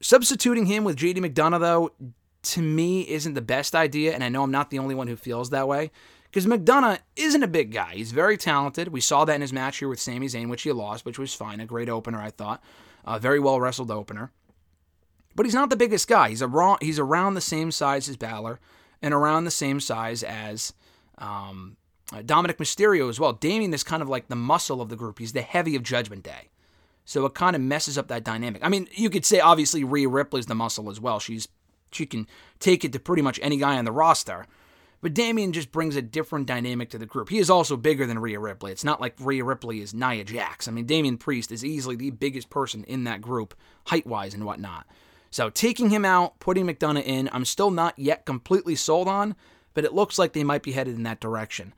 [0.00, 1.90] Substituting him with JD McDonagh, though,
[2.42, 5.16] to me isn't the best idea, and I know I'm not the only one who
[5.16, 5.90] feels that way.
[6.24, 7.94] Because McDonagh isn't a big guy.
[7.94, 8.88] He's very talented.
[8.88, 11.32] We saw that in his match here with Sami Zayn, which he lost, which was
[11.32, 11.60] fine.
[11.60, 12.62] A great opener, I thought.
[13.04, 14.32] A very well wrestled opener.
[15.34, 16.28] But he's not the biggest guy.
[16.28, 18.60] He's around, he's around the same size as Balor
[19.02, 20.72] and around the same size as
[21.18, 21.76] um,
[22.12, 23.32] uh, Dominik Mysterio as well.
[23.32, 25.18] Damian is kind of like the muscle of the group.
[25.18, 26.50] He's the heavy of Judgment Day.
[27.04, 28.64] So it kind of messes up that dynamic.
[28.64, 31.18] I mean, you could say obviously Rhea Ripley's the muscle as well.
[31.20, 31.48] She's
[31.90, 32.26] she can
[32.58, 34.46] take it to pretty much any guy on the roster.
[35.00, 37.28] But Damian just brings a different dynamic to the group.
[37.28, 38.72] He is also bigger than Rhea Ripley.
[38.72, 40.66] It's not like Rhea Ripley is Nia Jax.
[40.66, 43.54] I mean, Damian Priest is easily the biggest person in that group,
[43.88, 44.86] height wise and whatnot.
[45.34, 49.34] So taking him out, putting McDonagh in, I'm still not yet completely sold on,
[49.74, 51.74] but it looks like they might be headed in that direction.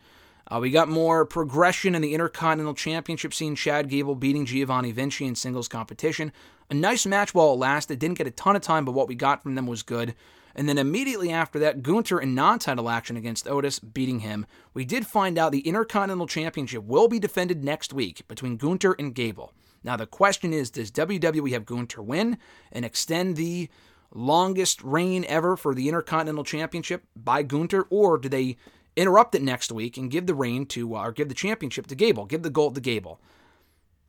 [0.46, 5.24] Uh, we got more progression in the Intercontinental Championship, seeing Chad Gable beating Giovanni Vinci
[5.24, 6.32] in singles competition.
[6.68, 7.98] A nice match while it lasted.
[7.98, 10.14] Didn't get a ton of time, but what we got from them was good.
[10.54, 14.44] And then immediately after that, Gunther in non title action against Otis, beating him.
[14.74, 19.14] We did find out the Intercontinental Championship will be defended next week between Gunther and
[19.14, 19.54] Gable.
[19.86, 22.38] Now, the question is does WWE have Gunther win
[22.72, 23.68] and extend the
[24.12, 28.56] longest reign ever for the Intercontinental Championship by Gunther, or do they
[28.96, 31.94] interrupt it next week and give the reign to, uh, or give the championship to
[31.94, 33.20] Gable, give the gold to Gable?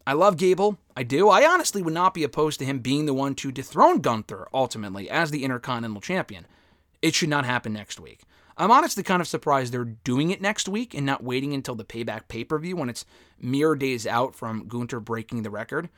[0.08, 0.80] I love Gable.
[0.96, 1.30] I do.
[1.30, 5.08] I honestly would not be opposed to him being the one to dethrone Gunther ultimately
[5.08, 6.48] as the Intercontinental Champion.
[7.04, 8.22] It should not happen next week.
[8.58, 11.86] I'm honestly kind of surprised they're doing it next week and not waiting until the
[11.86, 13.06] payback pay per view when it's
[13.40, 15.90] mere days out from Gunther breaking the record.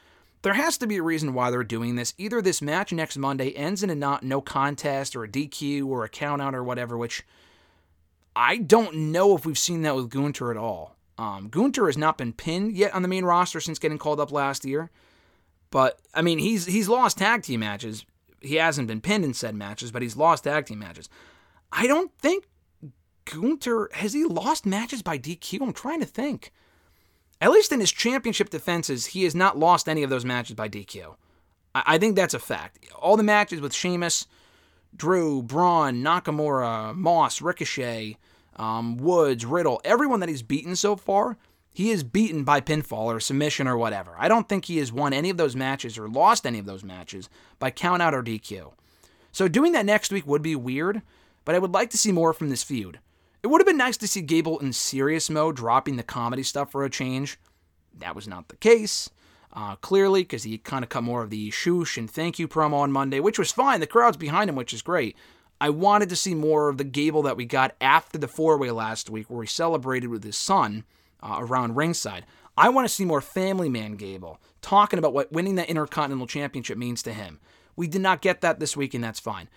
[0.41, 2.13] There has to be a reason why they're doing this.
[2.17, 6.03] Either this match next Monday ends in a not no contest or a DQ or
[6.03, 7.23] a countout or whatever, which
[8.35, 10.95] I don't know if we've seen that with Gunther at all.
[11.17, 14.31] Um, Gunther has not been pinned yet on the main roster since getting called up
[14.31, 14.89] last year.
[15.71, 18.05] But I mean, he's he's lost tag team matches.
[18.41, 21.09] He hasn't been pinned in said matches, but he's lost tag team matches.
[21.71, 22.47] I don't think
[23.25, 25.61] Gunther has he lost matches by DQ.
[25.61, 26.51] I'm trying to think.
[27.41, 30.67] at least in his championship defenses, he has not lost any of those matches by
[30.67, 31.15] DQ.
[31.75, 32.85] I, I think that's a fact.
[32.97, 34.25] All the matches with Sheamus,
[34.95, 38.17] Drew, Braun, Nakamura, Moss, Ricochet,
[38.57, 41.37] um, Woods, Riddle, everyone that he's beaten so far,
[41.73, 44.13] he is beaten by pinfall or submission or whatever.
[44.17, 46.83] I don't think he has won any of those matches or lost any of those
[46.83, 48.73] matches by count out or DQ.
[49.31, 51.03] So doing that next week would be weird,
[51.49, 52.99] but I would like to see more from this feud.
[53.41, 56.71] It would have been nice to see Gable in serious mode, dropping the comedy stuff
[56.71, 57.39] for a change.
[57.97, 59.09] That was not the case,
[59.53, 62.73] uh, clearly, because he kind of cut more of the shoosh and thank you promo
[62.73, 63.79] on Monday, which was fine.
[63.79, 65.17] The crowd's behind him, which is great.
[65.59, 68.69] I wanted to see more of the Gable that we got after the four way
[68.69, 70.83] last week, where he celebrated with his son
[71.23, 72.27] uh, around ringside.
[72.57, 76.77] I want to see more family man Gable talking about what winning the Intercontinental Championship
[76.77, 77.39] means to him.
[77.75, 79.49] We did not get that this week, and that's fine.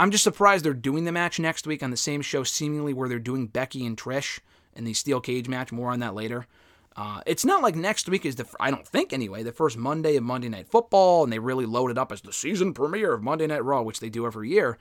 [0.00, 3.06] I'm just surprised they're doing the match next week on the same show, seemingly where
[3.06, 4.38] they're doing Becky and Trish
[4.74, 5.72] in the steel cage match.
[5.72, 6.46] More on that later.
[6.96, 10.16] Uh, it's not like next week is the I don't think anyway the first Monday
[10.16, 13.22] of Monday Night Football, and they really load it up as the season premiere of
[13.22, 14.78] Monday Night Raw, which they do every year.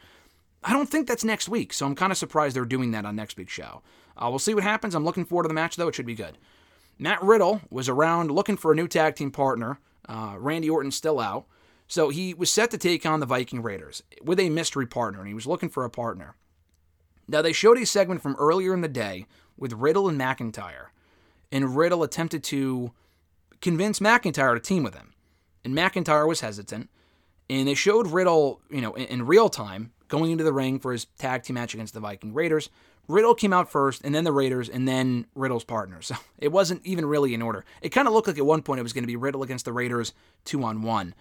[0.63, 3.17] I don't think that's next week, so I'm kind of surprised they're doing that on
[3.17, 3.82] next week's show.
[4.15, 4.95] Uh, we'll see what happens.
[4.95, 6.38] I'm looking forward to the match though; it should be good.
[6.97, 9.82] Matt Riddle was around looking for a new tag team partner.
[10.08, 11.45] Uh, Randy Orton's still out.
[11.89, 15.28] So he was set to take on the Viking Raiders with a mystery partner, and
[15.28, 16.36] he was looking for a partner.
[17.28, 19.25] Now, they showed a segment from earlier in the day
[19.58, 20.88] with Riddle and McIntyre,
[21.52, 22.91] and Riddle attempted to
[23.60, 25.13] convince McIntyre to team with him.
[25.65, 26.91] And McIntyre was hesitant,
[27.49, 30.91] and they showed Riddle, you know, in, in real time going into the ring for
[30.91, 32.69] his tag team match against the Viking Raiders.
[33.08, 36.02] Riddle came out first, and then the Raiders, and then Riddle's partner.
[36.04, 37.65] So it wasn't even really in order.
[37.82, 39.65] It kind of looked like at one point it was going to be Riddle against
[39.65, 40.13] the Raiders
[40.45, 41.15] two on one.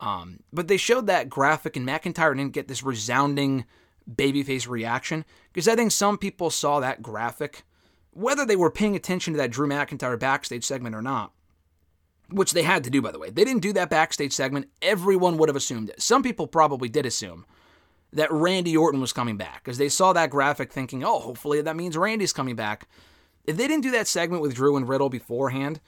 [0.00, 3.64] Um, but they showed that graphic, and McIntyre didn't get this resounding
[4.10, 7.64] babyface reaction because I think some people saw that graphic,
[8.12, 11.32] whether they were paying attention to that Drew McIntyre backstage segment or not,
[12.30, 13.30] which they had to do, by the way.
[13.30, 14.68] They didn't do that backstage segment.
[14.82, 16.00] Everyone would have assumed it.
[16.00, 17.44] Some people probably did assume
[18.12, 21.76] that Randy Orton was coming back because they saw that graphic thinking, oh, hopefully that
[21.76, 22.88] means Randy's coming back.
[23.44, 25.80] If they didn't do that segment with Drew and Riddle beforehand,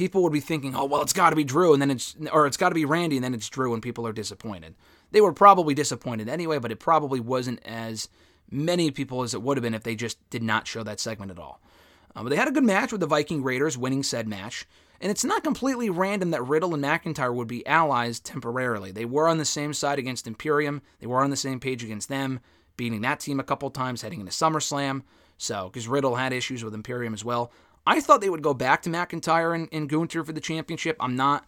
[0.00, 2.46] people would be thinking, oh, well, it's got to be Drew, and then it's, or
[2.46, 4.74] it's got to be Randy, and then it's Drew, and people are disappointed.
[5.10, 8.08] They were probably disappointed anyway, but it probably wasn't as
[8.50, 11.30] many people as it would have been if they just did not show that segment
[11.30, 11.60] at all.
[12.16, 14.66] Uh, but they had a good match with the Viking Raiders, winning said match.
[15.02, 18.92] And it's not completely random that Riddle and McIntyre would be allies temporarily.
[18.92, 20.80] They were on the same side against Imperium.
[21.00, 22.40] They were on the same page against them,
[22.78, 25.02] beating that team a couple times heading into SummerSlam.
[25.36, 27.52] So, because Riddle had issues with Imperium as well.
[27.86, 30.96] I thought they would go back to McIntyre and, and Gunther for the championship.
[31.00, 31.46] I'm not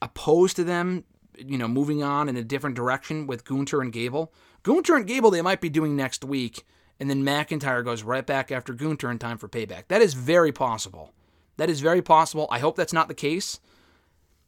[0.00, 1.04] opposed to them,
[1.36, 4.32] you know, moving on in a different direction with Gunther and Gable.
[4.62, 6.64] Gunther and Gable they might be doing next week,
[6.98, 9.84] and then McIntyre goes right back after Gunther in time for payback.
[9.88, 11.12] That is very possible.
[11.56, 12.46] That is very possible.
[12.50, 13.60] I hope that's not the case.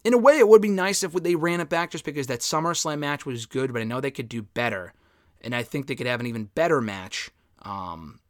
[0.04, 2.40] In a way, it would be nice if they ran it back just because that
[2.40, 4.92] SummerSlam match was good, but I know they could do better.
[5.40, 7.30] And I think they could have an even better match.
[7.62, 8.20] Um,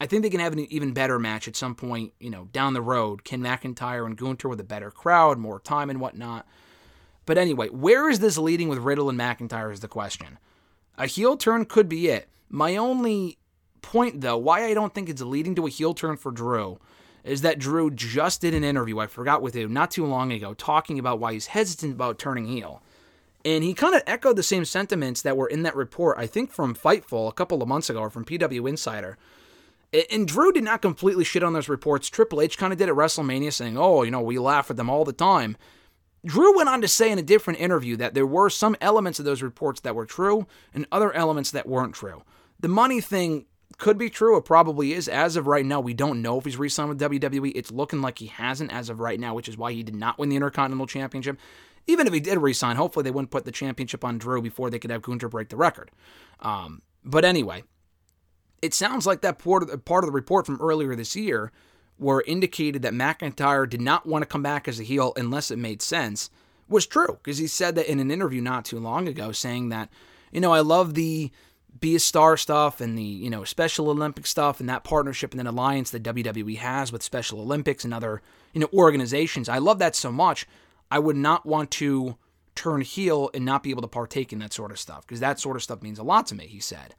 [0.00, 2.72] I think they can have an even better match at some point, you know, down
[2.72, 3.22] the road.
[3.22, 6.46] Ken McIntyre and Gunther with a better crowd, more time and whatnot.
[7.26, 10.38] But anyway, where is this leading with Riddle and McIntyre is the question.
[10.96, 12.28] A heel turn could be it.
[12.48, 13.38] My only
[13.82, 16.80] point, though, why I don't think it's leading to a heel turn for Drew
[17.22, 20.54] is that Drew just did an interview, I forgot with him, not too long ago,
[20.54, 22.82] talking about why he's hesitant about turning heel.
[23.44, 26.50] And he kind of echoed the same sentiments that were in that report, I think
[26.52, 29.18] from Fightful a couple of months ago, or from PW Insider.
[30.10, 32.08] And Drew did not completely shit on those reports.
[32.08, 34.88] Triple H kind of did at WrestleMania, saying, oh, you know, we laugh at them
[34.88, 35.56] all the time.
[36.24, 39.24] Drew went on to say in a different interview that there were some elements of
[39.24, 42.22] those reports that were true and other elements that weren't true.
[42.60, 43.46] The money thing
[43.78, 44.36] could be true.
[44.36, 45.08] It probably is.
[45.08, 47.52] As of right now, we don't know if he's re-signed with WWE.
[47.54, 50.18] It's looking like he hasn't as of right now, which is why he did not
[50.18, 51.38] win the Intercontinental Championship.
[51.86, 54.78] Even if he did re-sign, hopefully they wouldn't put the championship on Drew before they
[54.78, 55.90] could have Gunther break the record.
[56.40, 57.64] Um, but anyway,
[58.62, 61.52] it sounds like that part of, the, report from earlier this year
[61.96, 65.58] where indicated that McIntyre did not want to come back as a heel unless it
[65.58, 66.30] made sense
[66.68, 69.90] was true because he said that in an interview not too long ago saying that
[70.32, 71.30] you know I love the
[71.78, 75.40] be a star stuff and the you know Special Olympic stuff and that partnership and
[75.40, 79.48] an alliance that WWE has with Special Olympics and other you know organizations.
[79.48, 80.46] I love that so much.
[80.90, 82.16] I would not want to
[82.54, 85.38] turn heel and not be able to partake in that sort of stuff because that
[85.38, 86.46] sort of stuff means a lot to me.
[86.46, 86.94] He said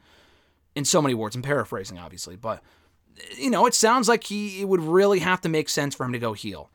[0.75, 1.35] in so many words.
[1.35, 2.61] I'm paraphrasing, obviously, but
[3.37, 6.13] you know, it sounds like he it would really have to make sense for him
[6.13, 6.69] to go heel.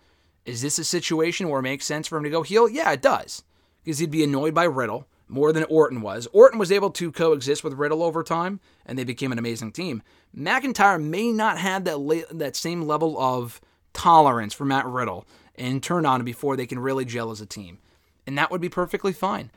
[0.44, 2.68] Is this a situation where it makes sense for him to go heel?
[2.68, 3.42] Yeah, it does.
[3.84, 6.28] Because he'd be annoyed by Riddle more than Orton was.
[6.32, 10.02] Orton was able to coexist with Riddle over time, and they became an amazing team.
[10.36, 13.60] McIntyre may not have that la- that same level of
[13.92, 17.46] tolerance for Matt Riddle and turn on him before they can really gel as a
[17.46, 17.78] team.
[18.26, 19.50] And that would be perfectly fine.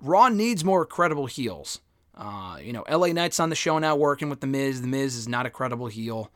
[0.00, 1.80] Raw needs more credible heels.
[2.20, 4.82] Uh, you know, LA Knight's on the show now working with The Miz.
[4.82, 6.30] The Miz is not a credible heel.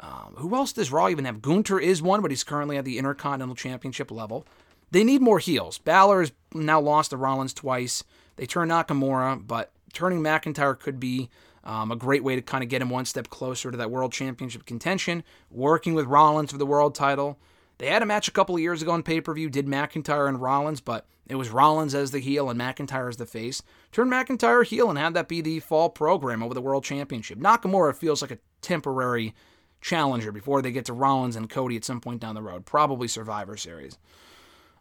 [0.00, 1.40] Um, who else does Raw even have?
[1.40, 4.44] Gunther is one, but he's currently at the Intercontinental Championship level.
[4.90, 5.78] They need more heels.
[5.78, 8.02] Balor has now lost to Rollins twice.
[8.36, 11.30] They turn Nakamura, but turning McIntyre could be
[11.62, 14.12] um, a great way to kind of get him one step closer to that World
[14.12, 15.22] Championship contention.
[15.48, 17.38] Working with Rollins for the world title.
[17.78, 20.28] They had a match a couple of years ago on pay per view, did McIntyre
[20.28, 23.62] and Rollins, but it was Rollins as the heel and McIntyre as the face.
[23.92, 27.38] Turn McIntyre heel and have that be the fall program over the World Championship.
[27.38, 29.34] Nakamura feels like a temporary
[29.80, 33.08] challenger before they get to Rollins and Cody at some point down the road, probably
[33.08, 33.98] Survivor Series.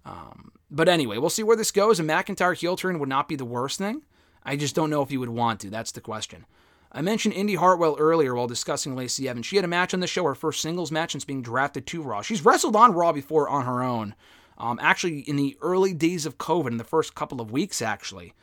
[0.05, 1.99] Um, but anyway, we'll see where this goes.
[1.99, 4.03] A McIntyre heel turn would not be the worst thing.
[4.43, 5.69] I just don't know if you would want to.
[5.69, 6.45] That's the question.
[6.93, 9.47] I mentioned Indi Hartwell earlier while discussing Lacey Evans.
[9.47, 12.03] She had a match on the show, her first singles match since being drafted to
[12.03, 12.21] Raw.
[12.21, 14.13] She's wrestled on Raw before on her own.
[14.59, 18.33] Um, actually, in the early days of COVID, in the first couple of weeks, actually.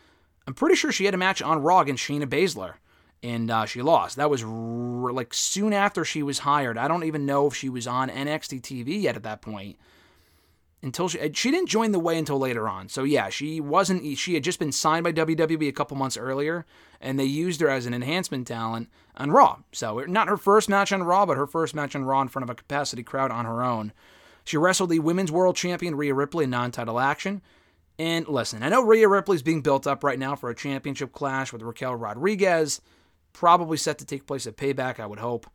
[0.48, 2.74] I'm pretty sure she had a match on Raw against Shayna Baszler,
[3.22, 4.16] and uh, she lost.
[4.16, 6.76] That was r- like soon after she was hired.
[6.76, 9.78] I don't even know if she was on NXT TV yet at that point
[10.82, 12.88] until she she didn't join the way until later on.
[12.88, 16.64] So yeah, she wasn't she had just been signed by WWE a couple months earlier
[17.00, 19.58] and they used her as an enhancement talent on Raw.
[19.72, 22.44] So not her first match on Raw, but her first match on Raw in front
[22.44, 23.92] of a capacity crowd on her own.
[24.44, 27.42] She wrestled the women's world champion Rhea Ripley in non-title action.
[27.98, 31.52] And listen, I know Rhea Ripley's being built up right now for a championship clash
[31.52, 32.80] with Raquel Rodriguez,
[33.34, 35.46] probably set to take place at Payback, I would hope.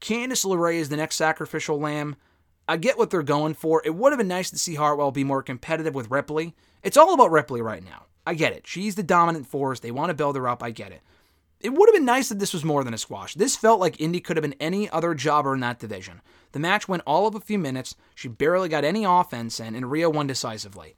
[0.00, 2.16] Candice LeRae is the next sacrificial lamb.
[2.68, 3.80] I get what they're going for.
[3.84, 6.54] It would have been nice to see Hartwell be more competitive with Ripley.
[6.82, 8.06] It's all about Ripley right now.
[8.26, 8.66] I get it.
[8.66, 9.80] She's the dominant force.
[9.80, 10.62] They want to build her up.
[10.62, 11.02] I get it.
[11.60, 13.34] It would have been nice that this was more than a squash.
[13.34, 16.20] This felt like Indi could have been any other jobber in that division.
[16.52, 17.94] The match went all of a few minutes.
[18.14, 20.96] She barely got any offense in, and Rhea won decisively.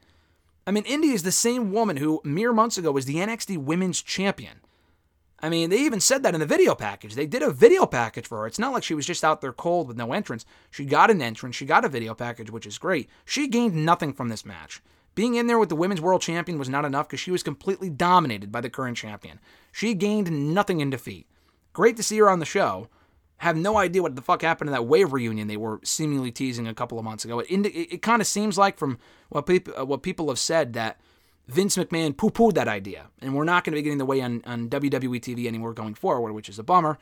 [0.67, 4.03] I mean, Indi is the same woman who mere months ago was the NXT Women's
[4.03, 4.61] Champion.
[5.41, 7.15] I mean, they even said that in the video package.
[7.15, 8.47] They did a video package for her.
[8.47, 10.45] It's not like she was just out there cold with no entrance.
[10.71, 13.09] She got an entrance, she got a video package, which is great.
[13.25, 14.83] She gained nothing from this match.
[15.15, 17.91] Being in there with the women's world champion was not enough because she was completely
[17.91, 19.41] dominated by the current champion.
[19.73, 21.27] She gained nothing in defeat.
[21.73, 22.89] Great to see her on the show.
[23.39, 26.67] Have no idea what the fuck happened to that wave reunion they were seemingly teasing
[26.67, 27.39] a couple of months ago.
[27.39, 28.99] It, it, it kind of seems like, from
[29.29, 29.49] what
[29.87, 31.01] what people have said, that
[31.49, 34.21] Vince McMahon poo pooed that idea, and we're not going to be getting the way
[34.21, 36.99] on, on WWE TV anymore going forward, which is a bummer.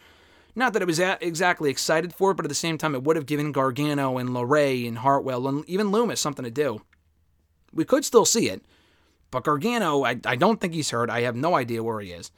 [0.55, 3.17] Not that I was exactly excited for it, but at the same time, it would
[3.17, 6.81] have given Gargano and LeRae and Hartwell and even Loomis something to do.
[7.75, 8.65] We could still see it,
[9.31, 11.11] but Gargano, I, I don't think he's hurt.
[11.11, 12.31] I have no idea where he is.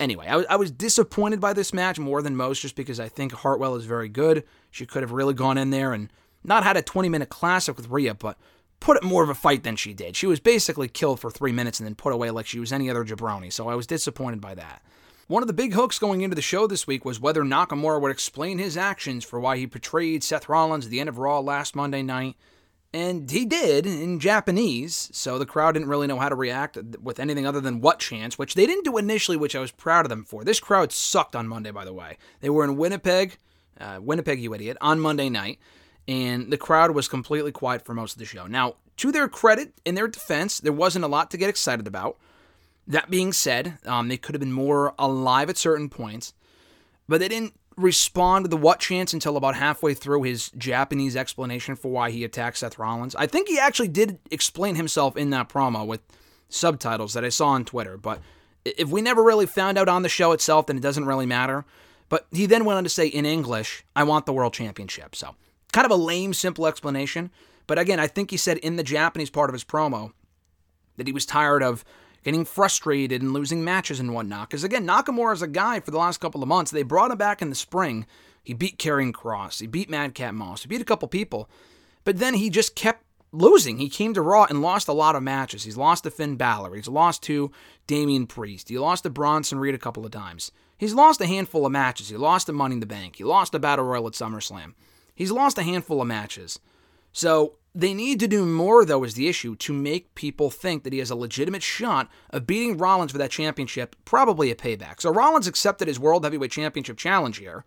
[0.00, 3.32] Anyway, I, I was disappointed by this match more than most just because I think
[3.32, 4.42] Hartwell is very good.
[4.70, 6.08] She could have really gone in there and
[6.42, 8.38] not had a 20 minute classic with Rhea, but
[8.82, 10.16] put it more of a fight than she did.
[10.16, 12.90] She was basically killed for three minutes and then put away like she was any
[12.90, 14.82] other jabroni, so I was disappointed by that.
[15.28, 18.10] One of the big hooks going into the show this week was whether Nakamura would
[18.10, 21.76] explain his actions for why he portrayed Seth Rollins at the end of Raw last
[21.76, 22.36] Monday night.
[22.92, 27.18] And he did in Japanese, so the crowd didn't really know how to react with
[27.18, 30.10] anything other than what chance, which they didn't do initially, which I was proud of
[30.10, 30.44] them for.
[30.44, 32.18] This crowd sucked on Monday, by the way.
[32.40, 33.38] They were in Winnipeg,
[33.80, 35.58] uh, Winnipeg, you idiot, on Monday night
[36.08, 38.46] and the crowd was completely quiet for most of the show.
[38.46, 42.18] Now, to their credit, in their defense, there wasn't a lot to get excited about.
[42.86, 46.34] That being said, um, they could have been more alive at certain points,
[47.08, 51.74] but they didn't respond to the what chance until about halfway through his Japanese explanation
[51.74, 53.14] for why he attacked Seth Rollins.
[53.14, 56.00] I think he actually did explain himself in that promo with
[56.48, 58.20] subtitles that I saw on Twitter, but
[58.64, 61.64] if we never really found out on the show itself, then it doesn't really matter.
[62.08, 65.16] But he then went on to say in English, I want the world championship.
[65.16, 65.34] So
[65.72, 67.30] Kind of a lame, simple explanation.
[67.66, 70.12] But again, I think he said in the Japanese part of his promo
[70.96, 71.84] that he was tired of
[72.22, 74.48] getting frustrated and losing matches and whatnot.
[74.48, 76.70] Because again, Nakamura is a guy for the last couple of months.
[76.70, 78.06] They brought him back in the spring.
[78.42, 79.60] He beat Karrion Kross.
[79.60, 80.62] He beat Madcap Moss.
[80.62, 81.48] He beat a couple people.
[82.04, 83.78] But then he just kept losing.
[83.78, 85.64] He came to Raw and lost a lot of matches.
[85.64, 86.74] He's lost to Finn Balor.
[86.74, 87.50] He's lost to
[87.86, 88.68] Damian Priest.
[88.68, 90.52] He lost to Bronson Reed a couple of times.
[90.76, 92.08] He's lost a handful of matches.
[92.08, 93.16] He lost to Money in the Bank.
[93.16, 94.74] He lost a Battle Royal at SummerSlam.
[95.22, 96.58] He's lost a handful of matches.
[97.12, 100.92] So they need to do more, though, is the issue, to make people think that
[100.92, 105.00] he has a legitimate shot of beating Rollins for that championship, probably a payback.
[105.00, 107.64] So Rollins accepted his World Heavyweight Championship challenge here,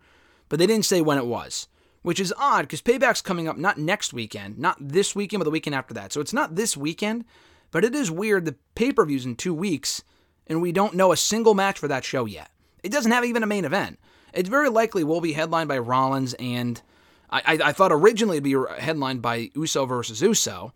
[0.50, 1.66] but they didn't say when it was,
[2.02, 5.50] which is odd because payback's coming up not next weekend, not this weekend, but the
[5.50, 6.12] weekend after that.
[6.12, 7.24] So it's not this weekend,
[7.70, 8.44] but it is weird.
[8.44, 10.02] The pay per view's in two weeks,
[10.46, 12.50] and we don't know a single match for that show yet.
[12.82, 13.98] It doesn't have even a main event.
[14.34, 16.82] It's very likely will be headlined by Rollins and
[17.30, 20.72] I, I, thought originally it'd be headlined by Uso versus Uso,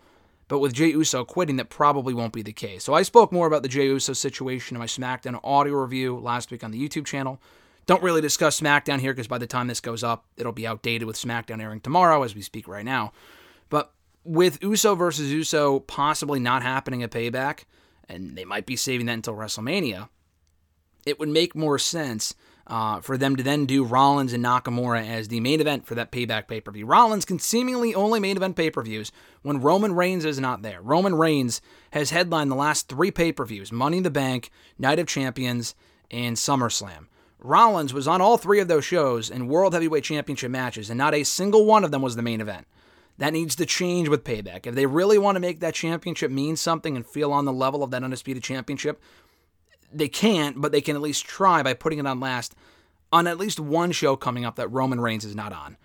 [0.49, 2.83] but with Jey Uso quitting, that probably won't be the case.
[2.83, 6.51] So I spoke more about the Jey Uso situation in my SmackDown audio review last
[6.51, 7.41] week on the YouTube channel.
[7.87, 11.07] Don't really discuss SmackDown here because by the time this goes up, it'll be outdated
[11.07, 13.13] with SmackDown airing tomorrow as we speak right now.
[13.69, 13.93] But
[14.25, 17.65] with Uso versus Uso possibly not happening at Payback,
[18.09, 20.09] and they might be saving that until WrestleMania,
[21.07, 22.35] it would make more sense
[22.71, 26.13] uh, for them to then do Rollins and Nakamura as the main event for that
[26.13, 26.87] payback pay per view.
[26.87, 29.11] Rollins can seemingly only main event pay per views
[29.43, 30.81] when Roman Reigns is not there.
[30.81, 31.61] Roman Reigns
[31.91, 35.75] has headlined the last three pay per views Money in the Bank, Night of Champions,
[36.13, 37.09] and SummerSlam.
[37.41, 41.15] Rollins was on all three of those shows in World Heavyweight Championship matches, and not
[41.15, 42.67] a single one of them was the main event.
[43.19, 44.67] That needs to change with Payback.
[44.67, 47.83] If they really want to make that championship mean something and feel on the level
[47.83, 48.99] of that Undisputed Championship,
[49.93, 52.55] they can't, but they can at least try by putting it on last
[53.13, 55.77] on at least one show coming up that Roman Reigns is not on.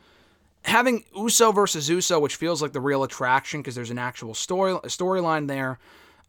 [0.64, 4.74] Having Uso versus Uso, which feels like the real attraction because there's an actual story
[4.86, 5.80] storyline there,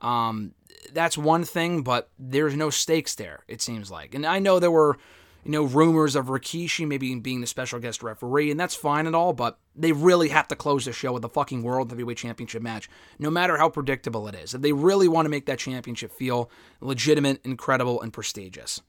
[0.01, 0.53] um,
[0.93, 3.45] that's one thing, but there's no stakes there.
[3.49, 4.99] It seems like, and I know there were,
[5.47, 9.15] you know, rumors of Rikishi maybe being the special guest referee, and that's fine and
[9.15, 12.63] all, but they really have to close the show with a fucking World Heavyweight Championship
[12.63, 12.91] match,
[13.21, 14.55] no matter how predictable it is.
[14.55, 18.83] If they really want to make that championship feel legitimate, incredible, and prestigious.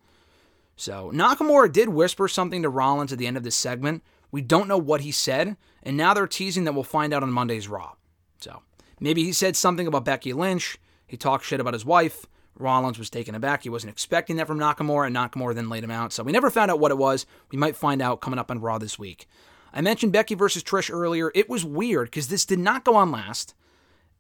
[0.76, 4.02] So Nakamura did whisper something to Rollins at the end of this segment.
[4.32, 7.32] We don't know what he said, and now they're teasing that we'll find out on
[7.32, 7.94] Monday's Raw.
[8.40, 8.64] So
[9.00, 10.80] maybe he said something about Becky Lynch.
[11.06, 12.26] He talked shit about his wife.
[12.60, 13.64] Rollins was taken aback.
[13.64, 16.14] He wasn't expecting that from Nakamura, and Nakamura then laid him out.
[16.14, 17.26] So we never found out what it was.
[17.52, 19.28] We might find out coming up on Raw this week.
[19.74, 21.32] I mentioned Becky versus Trish earlier.
[21.36, 23.54] It was weird because this did not go on last.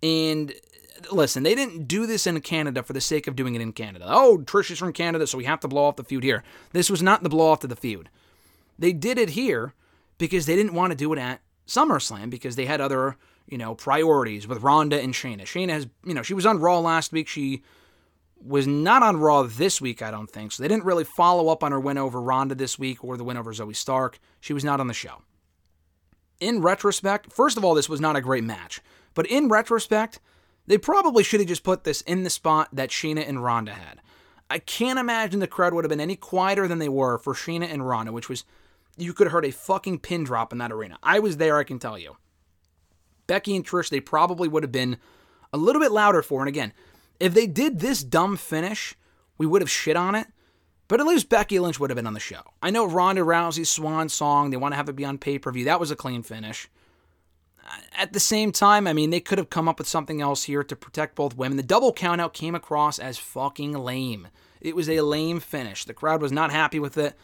[0.03, 0.53] And
[1.11, 4.05] listen, they didn't do this in Canada for the sake of doing it in Canada.
[4.07, 6.43] Oh, Trish is from Canada, so we have to blow off the feud here.
[6.73, 8.09] This was not the blow off to the feud.
[8.77, 9.73] They did it here
[10.17, 13.17] because they didn't want to do it at SummerSlam because they had other,
[13.47, 15.41] you know, priorities with Ronda and Shayna.
[15.43, 17.27] Shayna has, you know, she was on Raw last week.
[17.27, 17.63] She
[18.43, 20.51] was not on Raw this week, I don't think.
[20.51, 23.23] So they didn't really follow up on her win over Ronda this week or the
[23.23, 24.19] win over Zoey Stark.
[24.39, 25.21] She was not on the show.
[26.39, 28.81] In retrospect, first of all, this was not a great match.
[29.13, 30.19] But in retrospect,
[30.67, 34.01] they probably should have just put this in the spot that Shayna and Ronda had.
[34.49, 37.71] I can't imagine the crowd would have been any quieter than they were for Shayna
[37.71, 38.45] and Ronda, which was
[38.97, 40.97] you could have heard a fucking pin drop in that arena.
[41.03, 42.17] I was there, I can tell you.
[43.27, 44.97] Becky and Trish, they probably would have been
[45.51, 46.41] a little bit louder for.
[46.41, 46.73] And again,
[47.20, 48.95] if they did this dumb finish,
[49.38, 50.28] we would have shit on it.
[50.88, 52.41] But at least Becky Lynch would have been on the show.
[52.61, 55.51] I know Ronda Rousey's swan song, they want to have it be on pay per
[55.51, 55.65] view.
[55.65, 56.70] That was a clean finish.
[57.97, 60.63] At the same time, I mean, they could have come up with something else here
[60.63, 61.57] to protect both women.
[61.57, 64.30] The double countout came across as fucking lame.
[64.61, 65.84] It was a lame finish.
[65.84, 67.18] The crowd was not happy with it.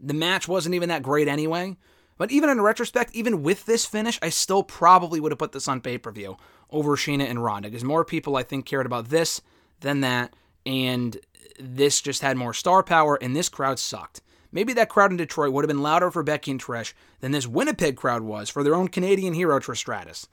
[0.00, 1.76] The match wasn't even that great anyway.
[2.16, 5.68] But even in retrospect, even with this finish, I still probably would have put this
[5.68, 6.38] on pay per view
[6.70, 9.40] over Shayna and Ronda because more people, I think, cared about this
[9.80, 10.34] than that.
[10.66, 11.18] And
[11.58, 14.20] this just had more star power, and this crowd sucked.
[14.50, 17.46] Maybe that crowd in Detroit would have been louder for Becky and Trish than this
[17.46, 20.28] Winnipeg crowd was for their own Canadian hero, Trish Stratus.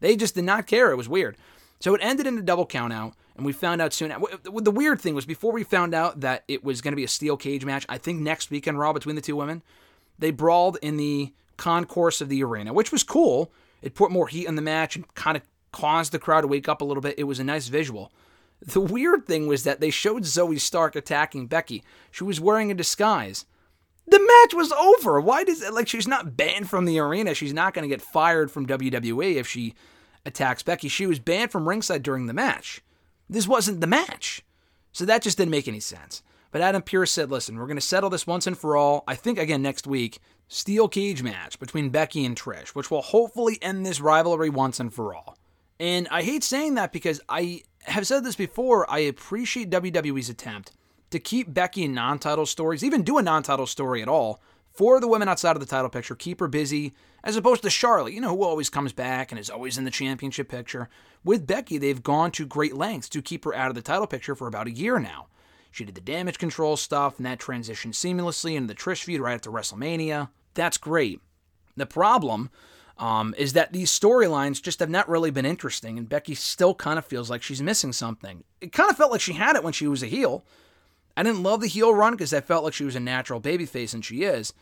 [0.00, 0.90] They just did not care.
[0.90, 1.36] It was weird.
[1.80, 4.14] So it ended in a double countout, and we found out soon.
[4.44, 7.08] The weird thing was before we found out that it was going to be a
[7.08, 9.62] steel cage match, I think next weekend Raw between the two women,
[10.18, 13.52] they brawled in the concourse of the arena, which was cool.
[13.80, 15.42] It put more heat on the match and kind of
[15.72, 17.18] caused the crowd to wake up a little bit.
[17.18, 18.12] It was a nice visual.
[18.60, 21.82] The weird thing was that they showed Zoey Stark attacking Becky.
[22.10, 23.44] She was wearing a disguise.
[24.06, 25.20] The match was over.
[25.20, 27.34] Why does it like she's not banned from the arena?
[27.34, 29.74] She's not going to get fired from WWE if she
[30.24, 30.88] attacks Becky.
[30.88, 32.82] She was banned from ringside during the match.
[33.28, 34.44] This wasn't the match.
[34.92, 36.22] So that just didn't make any sense.
[36.50, 39.04] But Adam Pearce said, listen, we're going to settle this once and for all.
[39.08, 43.58] I think again next week, steel cage match between Becky and Trish, which will hopefully
[43.62, 45.38] end this rivalry once and for all.
[45.80, 48.90] And I hate saying that because I have said this before.
[48.90, 50.72] I appreciate WWE's attempt
[51.10, 54.40] to keep Becky in non title stories, even do a non title story at all,
[54.72, 58.14] for the women outside of the title picture, keep her busy, as opposed to Charlotte,
[58.14, 60.88] you know, who always comes back and is always in the championship picture.
[61.24, 64.34] With Becky, they've gone to great lengths to keep her out of the title picture
[64.34, 65.28] for about a year now.
[65.70, 69.34] She did the damage control stuff, and that transitioned seamlessly into the Trish feud right
[69.34, 70.28] after WrestleMania.
[70.54, 71.20] That's great.
[71.76, 72.50] The problem
[72.98, 76.98] um, is that these storylines just have not really been interesting, and Becky still kind
[76.98, 78.44] of feels like she's missing something.
[78.60, 80.44] It kind of felt like she had it when she was a heel.
[81.16, 83.94] I didn't love the heel run because I felt like she was a natural babyface,
[83.94, 84.52] and she is.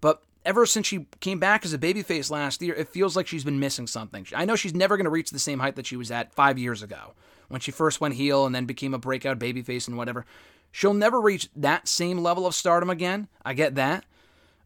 [0.00, 3.44] But ever since she came back as a babyface last year, it feels like she's
[3.44, 4.26] been missing something.
[4.34, 6.58] I know she's never going to reach the same height that she was at five
[6.58, 7.14] years ago
[7.48, 10.26] when she first went heel and then became a breakout babyface and whatever.
[10.72, 13.28] She'll never reach that same level of stardom again.
[13.44, 14.04] I get that.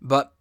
[0.00, 0.32] But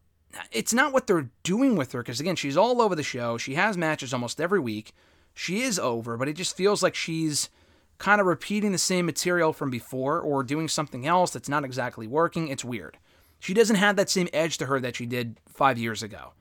[0.52, 3.38] it's not what they're doing with her because again she's all over the show.
[3.38, 4.94] She has matches almost every week.
[5.34, 7.50] She is over but it just feels like she's
[7.98, 12.08] kind of repeating the same material from before or doing something else that's not exactly
[12.08, 12.48] working.
[12.48, 12.98] It's weird.
[13.40, 16.34] She doesn't have that same edge to her that she did five years ago.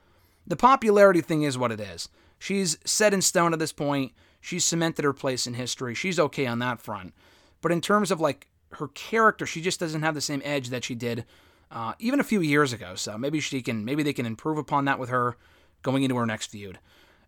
[0.46, 2.08] The popularity thing is what it is.
[2.38, 4.12] She's set in stone at this point.
[4.40, 5.94] She's cemented her place in history.
[5.94, 7.14] She's okay on that front.
[7.62, 10.84] But in terms of like her character she just doesn't have the same edge that
[10.84, 11.24] she did
[11.70, 12.94] uh, even a few years ago.
[12.94, 15.36] So maybe she can, maybe they can improve upon that with her
[15.82, 16.78] going into her next feud.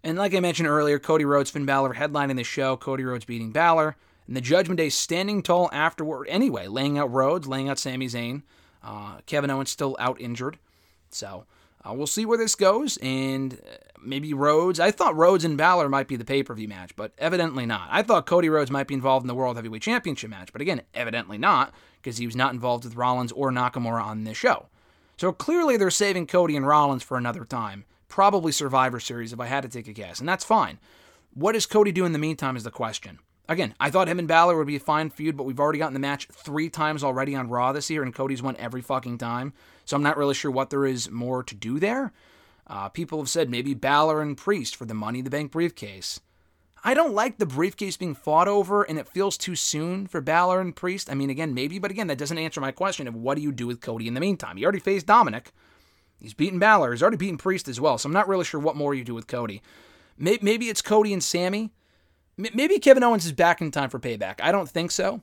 [0.05, 2.77] And like I mentioned earlier, Cody Rhodes, Finn Balor headlining the show.
[2.77, 6.29] Cody Rhodes beating Balor, and the Judgment Day standing tall afterward.
[6.29, 8.43] Anyway, laying out Rhodes, laying out Sami Zayn.
[8.83, 10.59] Uh, Kevin Owens still out injured,
[11.11, 11.45] so
[11.85, 12.97] uh, we'll see where this goes.
[12.99, 14.81] And uh, maybe Rhodes.
[14.81, 17.89] I thought Rhodes and Balor might be the pay per view match, but evidently not.
[17.91, 20.83] I thought Cody Rhodes might be involved in the World Heavyweight Championship match, but again,
[20.95, 24.67] evidently not because he was not involved with Rollins or Nakamura on this show.
[25.17, 27.85] So clearly they're saving Cody and Rollins for another time.
[28.09, 30.79] Probably Survivor Series if I had to take a guess, and that's fine.
[31.35, 33.19] What does Cody do in the meantime is the question.
[33.51, 35.95] Again, I thought him and Balor would be a fine feud, but we've already gotten
[35.95, 39.55] the match three times already on Raw this year, and Cody's won every fucking time.
[39.87, 42.13] So I'm not really sure what there is more to do there.
[42.69, 46.21] Uh, people have said maybe Balor and Priest for the Money in the Bank briefcase.
[46.85, 50.61] I don't like the briefcase being fought over, and it feels too soon for Balor
[50.61, 51.11] and Priest.
[51.11, 53.51] I mean, again, maybe, but again, that doesn't answer my question of what do you
[53.51, 54.57] do with Cody in the meantime.
[54.57, 55.47] He already faced Dominik.
[56.21, 56.93] He's beaten Balor.
[56.93, 59.15] He's already beaten Priest as well, so I'm not really sure what more you do
[59.15, 59.63] with Cody.
[60.17, 61.73] Maybe it's Cody and Sami.
[62.37, 64.41] Maybe Kevin Owens is back in time for payback.
[64.41, 65.23] I don't think so.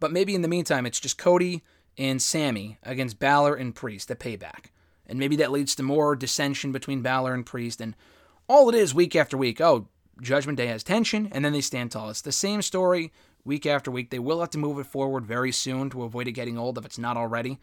[0.00, 1.62] But maybe in the meantime, it's just Cody
[1.98, 4.66] and Sami against Balor and Priest at payback.
[5.08, 7.80] And maybe that leads to more dissension between Balor and Priest.
[7.80, 7.94] And
[8.48, 9.88] all it is week after week, oh,
[10.20, 12.10] Judgment Day has tension, and then they stand tall.
[12.10, 13.12] It's the same story
[13.44, 14.10] week after week.
[14.10, 16.84] They will have to move it forward very soon to avoid it getting old if
[16.84, 17.58] it's not already.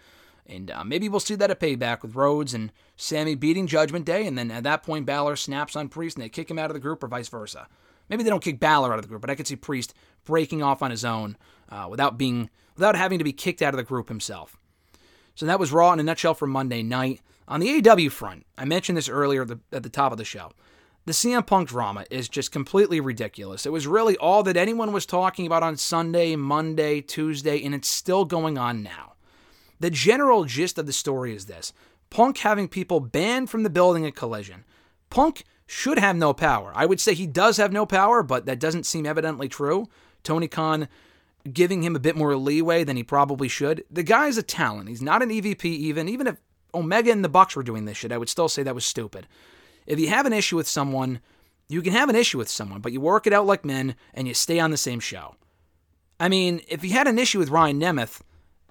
[0.46, 4.28] And uh, maybe we'll see that at payback with Rhodes and Sami beating Judgment Day,
[4.28, 6.74] and then at that point, Balor snaps on Priest and they kick him out of
[6.74, 7.68] the group, or vice versa.
[8.10, 9.94] Maybe they don't kick Balor out of the group, but I could see Priest
[10.26, 11.38] breaking off on his own
[11.70, 14.58] uh, without being without having to be kicked out of the group himself.
[15.36, 17.22] So that was Raw in a nutshell for Monday night.
[17.48, 19.42] On the AEW front, I mentioned this earlier
[19.72, 20.52] at the, top of the show.
[21.06, 23.66] The CM Punk drama is just completely ridiculous.
[23.66, 27.90] It was really all that anyone was talking about on Sunday, Monday, Tuesday, and it's
[27.90, 29.14] still going on now.
[29.82, 31.74] The general gist of the story is this
[32.10, 34.64] Punk having people banned from the building at Collision.
[35.10, 36.72] Punk should have no power.
[36.76, 39.88] I would say he does have no power, but that doesn't seem evidently true.
[40.24, 40.88] Tony Khan
[41.52, 43.84] giving him a bit more leeway than he probably should.
[43.92, 44.88] The guy's a talent.
[44.88, 46.08] He's not an EVP even.
[46.08, 46.38] Even if
[46.74, 49.28] Omega and the Bucks were doing this shit, I would still say that was stupid.
[49.86, 51.20] If you have an issue with someone,
[51.68, 54.28] you can have an issue with someone, but you work it out like men and
[54.28, 55.36] you stay on the same show.
[56.20, 58.22] I mean, if you had an issue with Ryan Nemeth,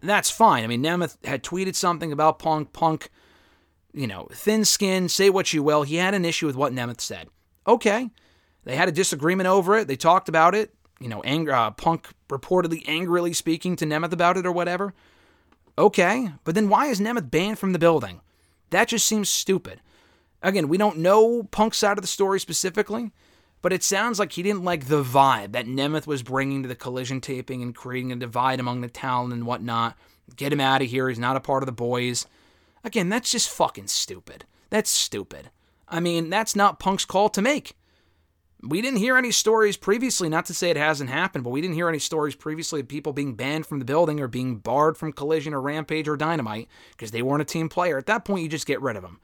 [0.00, 0.64] that's fine.
[0.64, 2.72] I mean, Nemeth had tweeted something about Punk.
[2.72, 3.11] Punk,
[3.92, 5.82] you know, thin skin, say what you will.
[5.82, 7.28] He had an issue with what Nemeth said.
[7.66, 8.11] Okay.
[8.64, 9.88] They had a disagreement over it.
[9.88, 10.74] They talked about it.
[11.00, 14.94] You know, ang- uh, Punk reportedly angrily speaking to Nemeth about it or whatever.
[15.79, 16.31] Okay.
[16.45, 18.20] But then why is Nemeth banned from the building?
[18.70, 19.81] That just seems stupid.
[20.43, 23.12] Again, we don't know Punk's side of the story specifically,
[23.61, 26.75] but it sounds like he didn't like the vibe that Nemeth was bringing to the
[26.75, 29.97] collision taping and creating a divide among the talent and whatnot.
[30.35, 31.09] Get him out of here.
[31.09, 32.27] He's not a part of the boys.
[32.83, 34.45] Again, that's just fucking stupid.
[34.70, 35.51] That's stupid.
[35.89, 37.77] I mean, that's not Punk's call to make.
[38.63, 41.75] We didn't hear any stories previously, not to say it hasn't happened, but we didn't
[41.75, 45.13] hear any stories previously of people being banned from the building or being barred from
[45.13, 47.99] Collision or Rampage or Dynamite because they weren't a team player.
[47.99, 49.19] At that point, you just get rid of them.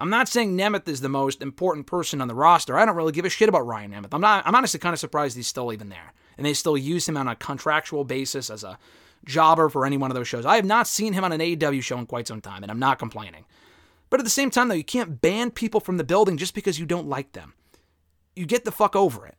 [0.00, 2.76] I'm not saying Nemeth is the most important person on the roster.
[2.76, 4.08] I don't really give a shit about Ryan Nemeth.
[4.12, 4.44] I'm not.
[4.44, 7.28] I'm honestly kind of surprised he's still even there, and they still use him on
[7.28, 8.80] a contractual basis as a
[9.24, 10.44] jobber for any one of those shows.
[10.44, 12.80] I have not seen him on an AEW show in quite some time, and I'm
[12.80, 13.44] not complaining.
[14.10, 16.80] But at the same time, though, you can't ban people from the building just because
[16.80, 17.54] you don't like them.
[18.34, 19.36] You get the fuck over it.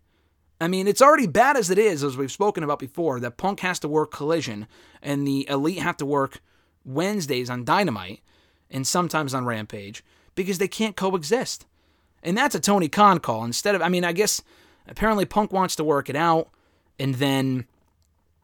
[0.62, 3.60] I mean, it's already bad as it is, as we've spoken about before, that Punk
[3.62, 4.68] has to work Collision
[5.02, 6.42] and the Elite have to work
[6.86, 8.22] Wednesdays on Dynamite
[8.70, 10.04] and sometimes on Rampage
[10.36, 11.66] because they can't coexist.
[12.22, 13.44] And that's a Tony Khan call.
[13.44, 14.42] Instead of, I mean, I guess
[14.88, 16.50] apparently Punk wants to work it out,
[16.98, 17.68] and then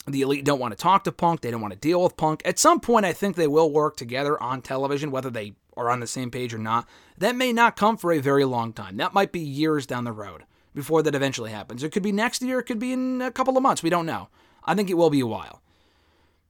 [0.08, 1.42] the Elite don't want to talk to Punk.
[1.42, 2.42] They don't want to deal with Punk.
[2.44, 6.02] At some point, I think they will work together on television, whether they are on
[6.02, 6.88] the same page or not.
[7.20, 8.98] That may not come for a very long time.
[8.98, 10.44] That might be years down the road
[10.74, 11.84] before that eventually happens.
[11.84, 13.84] It could be next year, it could be in a couple of months.
[13.84, 14.30] We don't know.
[14.64, 15.62] I think it will be a while.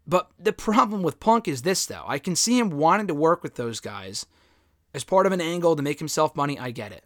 [0.07, 2.03] But the problem with Punk is this, though.
[2.07, 4.25] I can see him wanting to work with those guys
[4.93, 6.57] as part of an angle to make himself money.
[6.57, 7.05] I get it.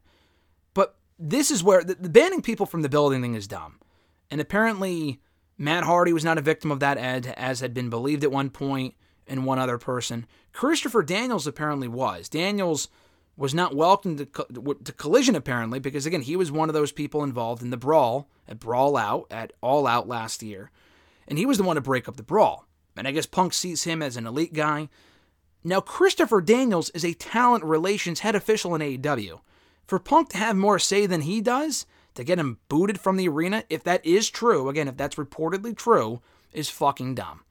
[0.73, 3.79] But this is where the, the banning people from the building thing is dumb.
[4.31, 5.21] And apparently,
[5.57, 8.49] Matt Hardy was not a victim of that ad, as had been believed at one
[8.49, 8.95] point.
[9.27, 10.25] and one other person.
[10.51, 12.27] Christopher Daniels apparently was.
[12.27, 12.89] Daniels
[13.35, 17.23] was not welcome to, to Collision apparently because again he was one of those people
[17.23, 20.71] involved in the brawl at Brawl Out at All Out last year,
[21.27, 22.67] and he was the one to break up the brawl.
[22.95, 24.89] And I guess Punk sees him as an elite guy.
[25.63, 29.39] Now Christopher Daniels is a talent relations head official in AEW.
[29.87, 33.27] For Punk to have more say than he does, to get him booted from the
[33.27, 36.21] arena, if that is true, again, if that's reportedly true,
[36.51, 37.41] is fucking dumb.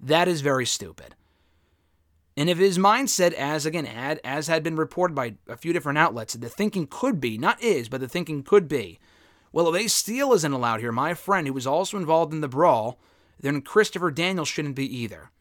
[0.00, 1.14] That is very stupid.
[2.38, 5.98] And if his mindset, as again had as had been reported by a few different
[5.98, 9.00] outlets, the thinking could be, not is, but the thinking could be,
[9.50, 12.46] well, if Ace Steel isn't allowed here, my friend who was also involved in the
[12.46, 13.00] brawl,
[13.40, 15.32] then Christopher Daniels shouldn't be either.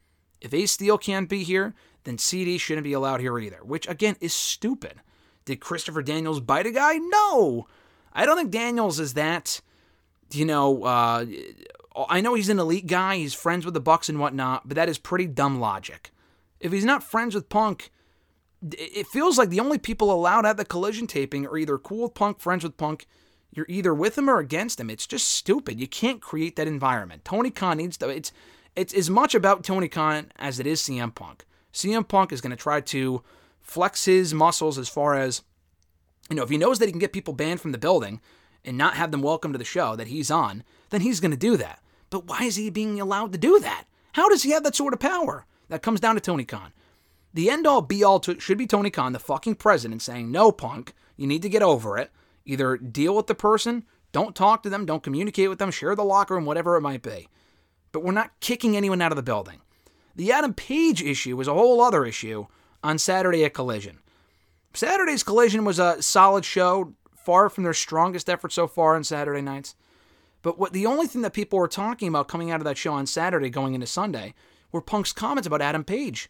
[0.42, 4.16] If Ace Steel can't be here, then CD shouldn't be allowed here either, which again
[4.20, 5.02] is stupid.
[5.46, 6.98] Did Christopher Daniels bite a guy?
[6.98, 7.68] No.
[8.12, 9.62] I don't think Daniels is that,
[10.32, 11.28] you know, uh,
[12.10, 14.90] I know he's an elite guy, he's friends with the Bucks and whatnot, but that
[14.90, 16.12] is pretty dumb logic.
[16.60, 17.92] If he's not friends with Punk,
[18.72, 22.16] it feels like the only people allowed at the collision taping are either cool with
[22.16, 23.06] Punk, friends with Punk.
[23.52, 24.90] You're either with him or against him.
[24.90, 25.80] It's just stupid.
[25.80, 27.26] You can't create that environment.
[27.26, 28.10] Tony Khan needs to.
[28.10, 28.32] It's
[28.76, 31.46] it's as much about Tony Khan as it is CM Punk.
[31.74, 33.24] CM Punk is going to try to
[33.60, 35.44] flex his muscles as far as
[36.30, 36.44] you know.
[36.44, 38.22] If he knows that he can get people banned from the building
[38.66, 41.38] and not have them welcome to the show that he's on, then he's going to
[41.38, 41.82] do that.
[42.10, 43.86] But why is he being allowed to do that?
[44.14, 45.46] How does he have that sort of power?
[45.70, 46.74] That comes down to Tony Khan.
[47.34, 50.52] The end all be all to, should be Tony Khan, the fucking president, saying, No,
[50.52, 52.12] punk, you need to get over it.
[52.46, 56.04] Either deal with the person, don't talk to them, don't communicate with them, share the
[56.04, 57.28] locker room, whatever it might be.
[57.92, 59.62] But we're not kicking anyone out of the building.
[60.16, 62.48] The Adam Page issue was a whole other issue
[62.84, 64.00] on Saturday at Collision.
[64.74, 69.42] Saturday's Collision was a solid show, far from their strongest effort so far on Saturday
[69.42, 69.76] nights.
[70.42, 72.94] But what the only thing that people were talking about coming out of that show
[72.94, 74.34] on Saturday going into Sunday
[74.72, 76.30] were Punk's comments about Adam Page,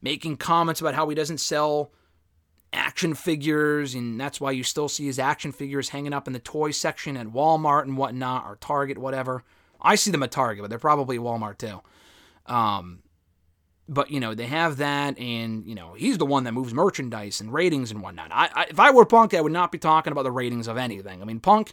[0.00, 1.92] making comments about how he doesn't sell
[2.72, 6.38] action figures, and that's why you still see his action figures hanging up in the
[6.38, 9.44] toy section at Walmart and whatnot, or Target, whatever.
[9.80, 11.80] I see them at Target, but they're probably at Walmart too.
[12.46, 13.02] Um,
[13.88, 17.40] but you know they have that, and you know he's the one that moves merchandise
[17.40, 18.30] and ratings and whatnot.
[18.32, 20.76] I, I, if I were Punk, I would not be talking about the ratings of
[20.76, 21.20] anything.
[21.20, 21.72] I mean, Punk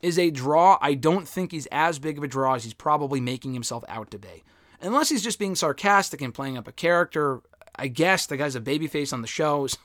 [0.00, 0.78] is a draw.
[0.80, 4.10] I don't think he's as big of a draw as he's probably making himself out
[4.12, 4.44] to be
[4.80, 7.42] unless he's just being sarcastic and playing up a character.
[7.76, 9.78] I guess the guy's a babyface on the show, so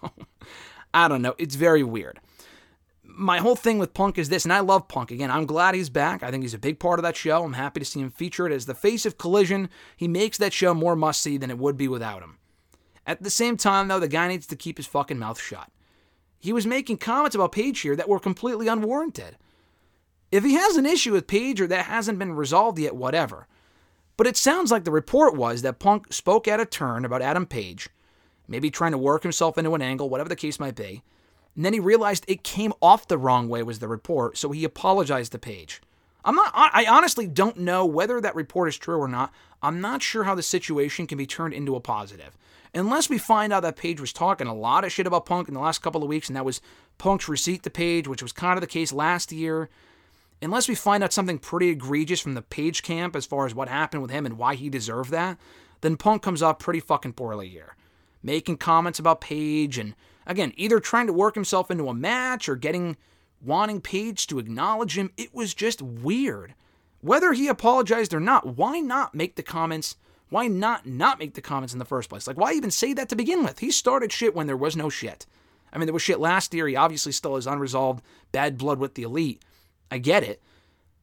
[0.94, 1.36] I don't know.
[1.38, 2.20] It's very weird.
[3.04, 5.12] My whole thing with Punk is this, and I love Punk.
[5.12, 6.24] Again, I'm glad he's back.
[6.24, 7.44] I think he's a big part of that show.
[7.44, 9.70] I'm happy to see him featured as the face of Collision.
[9.96, 12.40] He makes that show more must see than it would be without him.
[13.06, 15.70] At the same time, though, the guy needs to keep his fucking mouth shut.
[16.40, 19.38] He was making comments about Page here that were completely unwarranted.
[20.32, 23.48] If he has an issue with Page or that hasn't been resolved yet, whatever.
[24.16, 27.46] But it sounds like the report was that Punk spoke at a turn about Adam
[27.46, 27.90] Page,
[28.48, 31.02] maybe trying to work himself into an angle, whatever the case might be.
[31.56, 34.64] And then he realized it came off the wrong way, was the report, so he
[34.64, 35.82] apologized to Page.
[36.26, 39.34] I'm not, I honestly don't know whether that report is true or not.
[39.62, 42.38] I'm not sure how the situation can be turned into a positive.
[42.74, 45.54] Unless we find out that Page was talking a lot of shit about Punk in
[45.54, 46.62] the last couple of weeks, and that was
[46.98, 49.70] Punk's receipt to Page, which was kind of the case last year
[50.44, 53.70] unless we find out something pretty egregious from the Page camp as far as what
[53.70, 55.38] happened with him and why he deserved that,
[55.82, 57.76] then Punk comes off pretty fucking poorly here.
[58.22, 62.56] Making comments about Page and, again, either trying to work himself into a match or
[62.56, 62.98] getting,
[63.42, 65.12] wanting Page to acknowledge him.
[65.18, 66.56] It was just weird.
[67.02, 69.98] Whether he apologized or not, why not make the comments?
[70.30, 72.28] Why not not make the comments in the first place?
[72.28, 73.60] Like, why even say that to begin with?
[73.60, 75.26] He started shit when there was no shit.
[75.72, 76.68] I mean, there was shit last year.
[76.68, 79.44] He obviously still has unresolved bad blood with the elite.
[79.94, 80.42] I get it.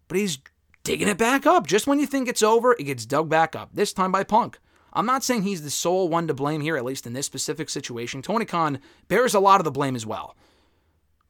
[0.09, 0.38] But he's
[0.82, 1.68] digging it back up.
[1.68, 4.59] Just when you think it's over, it gets dug back up, this time by Punk.
[4.93, 7.70] I'm not saying he's the sole one to blame here, at least in this specific
[7.70, 8.20] situation.
[8.20, 10.34] Tony Khan bears a lot of the blame as well.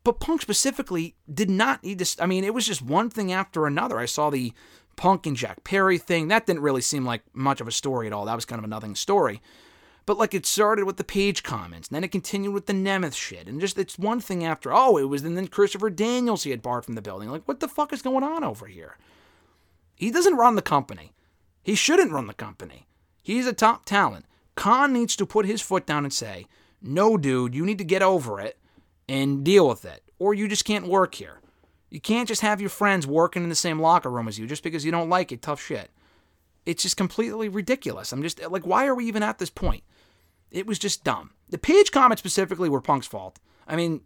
[0.04, 2.22] But Punk specifically did not need to.
[2.22, 3.98] I mean, it was just one thing after another.
[3.98, 4.54] I saw the
[4.96, 6.28] Punk and Jack Perry thing.
[6.28, 8.24] That didn't really seem like much of a story at all.
[8.24, 9.42] That was kind of a nothing story.
[10.06, 13.14] But like it started with the Page comments, and then it continued with the Nemeth
[13.14, 14.72] shit, and just it's one thing after.
[14.72, 17.30] Oh, it was and then Christopher Daniels he had barred from the building.
[17.30, 18.96] Like what the fuck is going on over here?
[19.94, 21.12] He doesn't run the company.
[21.62, 22.86] He shouldn't run the company.
[23.22, 24.24] He's a top talent.
[24.54, 26.46] Khan needs to put his foot down and say,
[26.80, 28.58] "No, dude, you need to get over it
[29.08, 31.40] and deal with it, or you just can't work here.
[31.90, 34.62] You can't just have your friends working in the same locker room as you just
[34.62, 35.42] because you don't like it.
[35.42, 35.90] Tough shit."
[36.66, 38.12] It's just completely ridiculous.
[38.12, 39.82] I'm just like, why are we even at this point?
[40.50, 41.30] It was just dumb.
[41.48, 43.38] The Page comments specifically were Punk's fault.
[43.66, 44.02] I mean,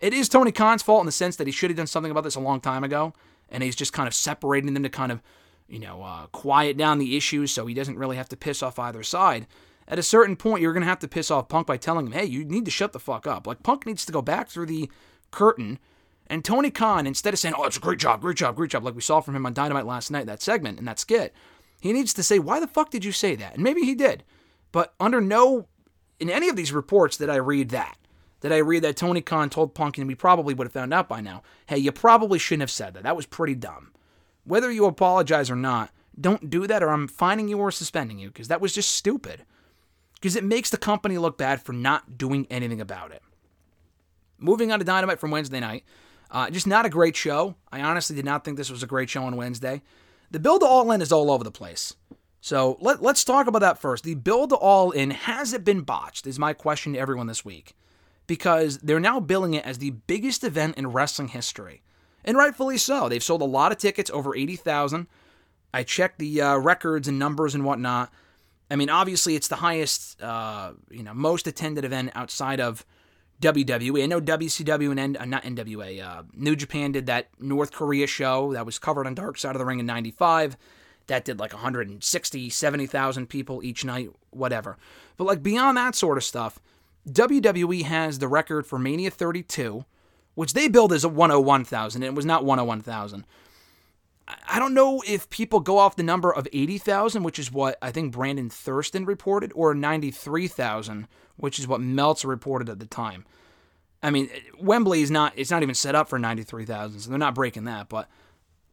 [0.00, 2.24] it is Tony Khan's fault in the sense that he should have done something about
[2.24, 3.14] this a long time ago,
[3.48, 5.22] and he's just kind of separating them to kind of,
[5.68, 8.78] you know, uh, quiet down the issues so he doesn't really have to piss off
[8.78, 9.46] either side.
[9.88, 12.12] At a certain point, you're going to have to piss off Punk by telling him,
[12.12, 13.46] hey, you need to shut the fuck up.
[13.46, 14.90] Like, Punk needs to go back through the
[15.30, 15.78] curtain.
[16.26, 18.84] And Tony Khan, instead of saying, oh, it's a great job, great job, great job,
[18.84, 21.34] like we saw from him on Dynamite last night, that segment and that skit,
[21.82, 23.54] he needs to say, why the fuck did you say that?
[23.54, 24.22] And maybe he did.
[24.70, 25.66] But under no,
[26.20, 27.98] in any of these reports did I read that.
[28.40, 31.08] Did I read that Tony Khan told Punk, and we probably would have found out
[31.08, 33.02] by now, hey, you probably shouldn't have said that.
[33.02, 33.90] That was pretty dumb.
[34.44, 38.28] Whether you apologize or not, don't do that or I'm fining you or suspending you
[38.28, 39.44] because that was just stupid.
[40.14, 43.22] Because it makes the company look bad for not doing anything about it.
[44.38, 45.82] Moving on to Dynamite from Wednesday night.
[46.30, 47.56] Uh, just not a great show.
[47.72, 49.82] I honestly did not think this was a great show on Wednesday.
[50.32, 51.94] The build to All In is all over the place.
[52.40, 54.02] So let, let's talk about that first.
[54.02, 56.26] The build to All In, has it been botched?
[56.26, 57.76] Is my question to everyone this week.
[58.26, 61.82] Because they're now billing it as the biggest event in wrestling history.
[62.24, 63.10] And rightfully so.
[63.10, 65.06] They've sold a lot of tickets, over 80,000.
[65.74, 68.10] I checked the uh, records and numbers and whatnot.
[68.70, 72.86] I mean, obviously, it's the highest, uh, you know, most attended event outside of
[73.42, 74.02] WWE.
[74.02, 76.02] I know WCW and N- uh, not NWA.
[76.02, 79.58] Uh, New Japan did that North Korea show that was covered on Dark Side of
[79.58, 80.56] the Ring in '95.
[81.08, 84.78] That did like 160, 70,000 people each night, whatever.
[85.16, 86.60] But like beyond that sort of stuff,
[87.10, 89.84] WWE has the record for Mania 32,
[90.34, 93.26] which they billed as a 101,000, and it was not 101,000.
[94.28, 97.90] I don't know if people go off the number of 80,000, which is what I
[97.90, 103.24] think Brandon Thurston reported, or 93,000, which is what Meltzer reported at the time.
[104.02, 107.34] I mean, Wembley is not, it's not even set up for 93,000, so they're not
[107.34, 108.08] breaking that, but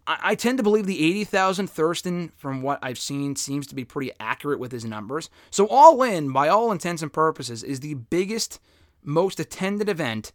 [0.08, 3.86] I, I tend to believe the 80,000 Thurston, from what I've seen, seems to be
[3.86, 5.30] pretty accurate with his numbers.
[5.50, 8.60] So, All In, by all intents and purposes, is the biggest,
[9.04, 10.32] most attended event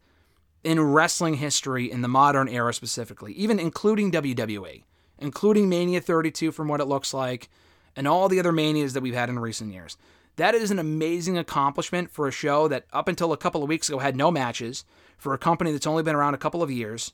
[0.63, 4.83] in wrestling history in the modern era specifically, even including WWE
[5.19, 7.49] including Mania 32 from what it looks like,
[7.97, 9.97] and all the other Manias that we've had in recent years.
[10.37, 13.89] That is an amazing accomplishment for a show that up until a couple of weeks
[13.89, 14.85] ago had no matches,
[15.17, 17.13] for a company that's only been around a couple of years,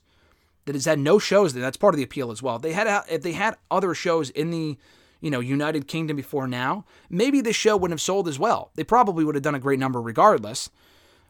[0.65, 1.61] that has had no shows there.
[1.61, 2.59] That's part of the appeal as well.
[2.59, 4.77] They had if they had other shows in the
[5.19, 8.71] you know United Kingdom before now, maybe this show wouldn't have sold as well.
[8.75, 10.69] They probably would have done a great number regardless,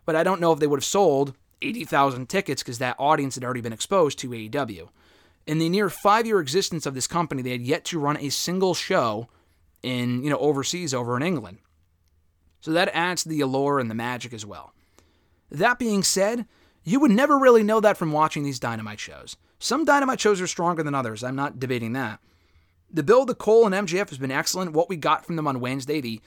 [0.05, 3.43] but I don't know if they would have sold 80,000 tickets because that audience had
[3.43, 4.89] already been exposed to AEW.
[5.47, 8.29] In the near five year existence of this company, they had yet to run a
[8.29, 9.27] single show
[9.83, 11.59] in, you know, overseas over in England.
[12.59, 14.73] So that adds to the allure and the magic as well.
[15.49, 16.45] That being said,
[16.83, 19.35] you would never really know that from watching these Dynamite shows.
[19.59, 21.23] Some Dynamite shows are stronger than others.
[21.23, 22.19] I'm not debating that.
[22.93, 24.73] The build to Cole and MJF has been excellent.
[24.73, 26.21] What we got from them on Wednesday, the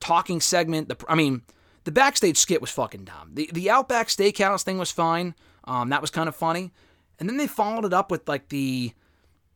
[0.00, 1.42] talking segment, the I mean,
[1.84, 3.30] the backstage skit was fucking dumb.
[3.34, 5.34] The the Outback Steakhouse thing was fine.
[5.64, 6.72] Um, that was kind of funny.
[7.20, 8.92] And then they followed it up with like the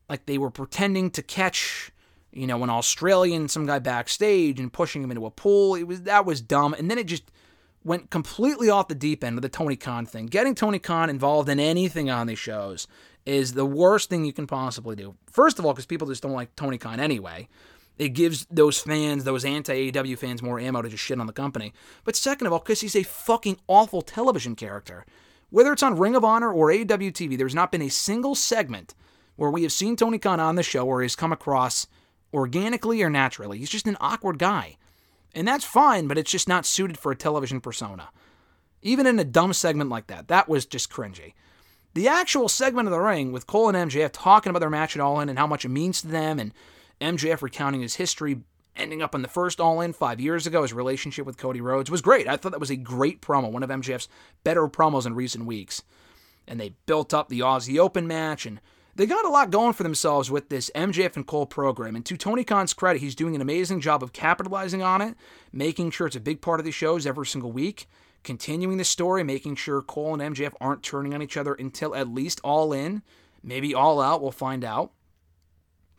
[0.07, 1.91] like they were pretending to catch,
[2.31, 5.75] you know, an Australian, some guy backstage and pushing him into a pool.
[5.75, 6.73] It was that was dumb.
[6.75, 7.23] And then it just
[7.83, 10.27] went completely off the deep end with the Tony Khan thing.
[10.27, 12.87] Getting Tony Khan involved in anything on these shows
[13.25, 15.15] is the worst thing you can possibly do.
[15.27, 17.47] First of all, because people just don't like Tony Khan anyway.
[17.97, 21.33] It gives those fans, those anti AEW fans, more ammo to just shit on the
[21.33, 21.73] company.
[22.03, 25.05] But second of all, because he's a fucking awful television character.
[25.49, 28.95] Whether it's on Ring of Honor or AEW TV, there's not been a single segment
[29.35, 31.87] where we have seen Tony Khan on the show where he's come across
[32.33, 33.59] organically or naturally.
[33.59, 34.77] He's just an awkward guy.
[35.33, 38.09] And that's fine, but it's just not suited for a television persona.
[38.81, 41.33] Even in a dumb segment like that, that was just cringy.
[41.93, 45.01] The actual segment of the ring with Cole and MJF talking about their match at
[45.01, 46.53] All In and how much it means to them, and
[47.01, 48.41] MJF recounting his history
[48.75, 51.91] ending up on the first All In five years ago, his relationship with Cody Rhodes
[51.91, 52.27] was great.
[52.27, 54.07] I thought that was a great promo, one of MJF's
[54.43, 55.83] better promos in recent weeks.
[56.47, 58.61] And they built up the Aussie Open match, and
[58.95, 61.95] they got a lot going for themselves with this MJF and Cole program.
[61.95, 65.15] And to Tony Khan's credit, he's doing an amazing job of capitalizing on it,
[65.51, 67.87] making sure it's a big part of the shows every single week,
[68.23, 72.07] continuing the story, making sure Cole and MJF aren't turning on each other until at
[72.07, 73.01] least All In,
[73.43, 74.91] maybe All Out, we'll find out.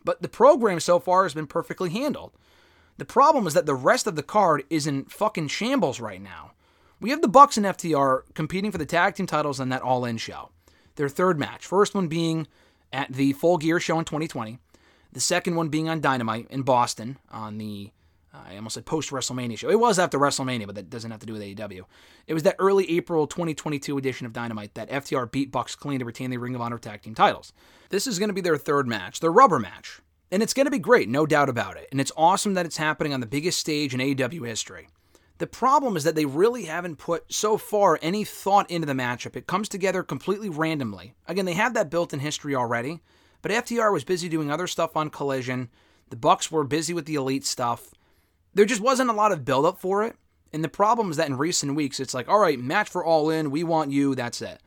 [0.03, 2.31] But the program so far has been perfectly handled.
[2.97, 6.51] The problem is that the rest of the card is in fucking shambles right now.
[6.99, 10.03] We have the Bucks and FTR competing for the tag team titles on that All
[10.03, 10.49] In show.
[10.95, 12.47] Their third match, first one being
[12.91, 14.57] at the Full Gear show in 2020,
[15.11, 17.91] the second one being on Dynamite in Boston on the
[18.33, 19.69] uh, I almost said post WrestleMania show.
[19.69, 21.83] It was after WrestleMania, but that doesn't have to do with AEW.
[22.27, 26.05] It was that early April 2022 edition of Dynamite that FTR beat Bucks clean to
[26.05, 27.53] retain the Ring of Honor tag team titles.
[27.89, 30.01] This is going to be their third match, their rubber match.
[30.31, 31.87] And it's going to be great, no doubt about it.
[31.91, 34.89] And it's awesome that it's happening on the biggest stage in AEW history.
[35.37, 39.35] The problem is that they really haven't put so far any thought into the matchup.
[39.35, 41.13] It comes together completely randomly.
[41.27, 43.01] Again, they have that built in history already,
[43.41, 45.69] but FTR was busy doing other stuff on Collision,
[46.09, 47.93] The Bucks were busy with the elite stuff.
[48.53, 50.15] There just wasn't a lot of buildup for it.
[50.51, 53.29] And the problem is that in recent weeks, it's like, all right, match for all
[53.29, 53.51] in.
[53.51, 54.15] We want you.
[54.15, 54.61] That's it.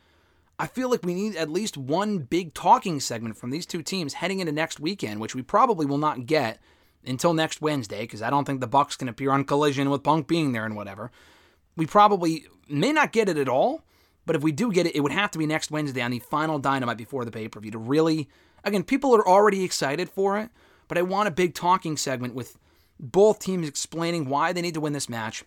[0.60, 4.12] I feel like we need at least one big talking segment from these two teams
[4.12, 6.60] heading into next weekend, which we probably will not get
[7.02, 10.28] until next Wednesday because I don't think the Bucks can appear on Collision with Punk
[10.28, 11.10] being there and whatever.
[11.76, 13.86] We probably may not get it at all,
[14.26, 16.18] but if we do get it, it would have to be next Wednesday on the
[16.18, 18.28] final Dynamite before the pay per view to really.
[18.62, 20.50] Again, people are already excited for it,
[20.88, 22.58] but I want a big talking segment with
[22.98, 25.42] both teams explaining why they need to win this match,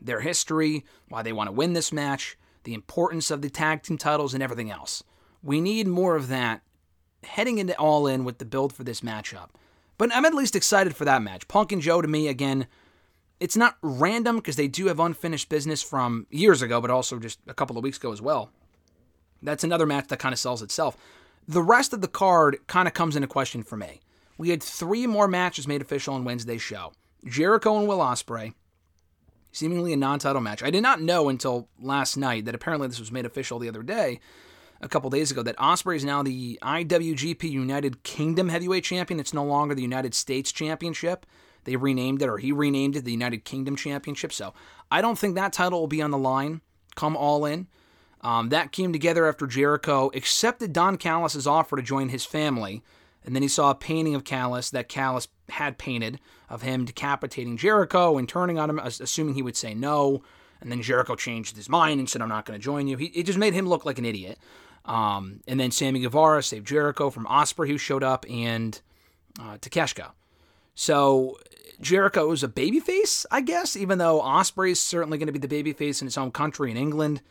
[0.00, 3.98] their history, why they want to win this match, the importance of the tag team
[3.98, 5.02] titles, and everything else.
[5.42, 6.62] We need more of that
[7.24, 9.48] heading into All In with the build for this matchup.
[9.98, 11.46] But I'm at least excited for that match.
[11.48, 12.66] Punk and Joe, to me, again,
[13.38, 17.38] it's not random because they do have unfinished business from years ago, but also just
[17.46, 18.50] a couple of weeks ago as well.
[19.42, 20.96] That's another match that kind of sells itself.
[21.48, 24.00] The rest of the card kind of comes into question for me.
[24.38, 26.92] We had three more matches made official on Wednesday's show
[27.26, 28.54] Jericho and Will Ospreay,
[29.52, 30.62] seemingly a non title match.
[30.62, 33.82] I did not know until last night that apparently this was made official the other
[33.82, 34.20] day,
[34.80, 39.20] a couple days ago, that Ospreay is now the IWGP United Kingdom Heavyweight Champion.
[39.20, 41.26] It's no longer the United States Championship.
[41.64, 44.32] They renamed it, or he renamed it, the United Kingdom Championship.
[44.32, 44.54] So
[44.90, 46.62] I don't think that title will be on the line
[46.94, 47.66] come all in.
[48.22, 52.82] Um, that came together after Jericho accepted Don Callis' offer to join his family.
[53.24, 57.56] And then he saw a painting of Callis that Callis had painted of him decapitating
[57.56, 60.22] Jericho and turning on him, assuming he would say no.
[60.60, 62.96] And then Jericho changed his mind and said, I'm not going to join you.
[62.96, 64.38] He, it just made him look like an idiot.
[64.84, 68.80] Um, and then Sammy Guevara saved Jericho from Ospreay, who showed up, and
[69.38, 70.12] uh, Takeshita.
[70.74, 71.38] So
[71.80, 75.48] Jericho is a babyface, I guess, even though Ospreay is certainly going to be the
[75.48, 77.22] babyface in his own country in England.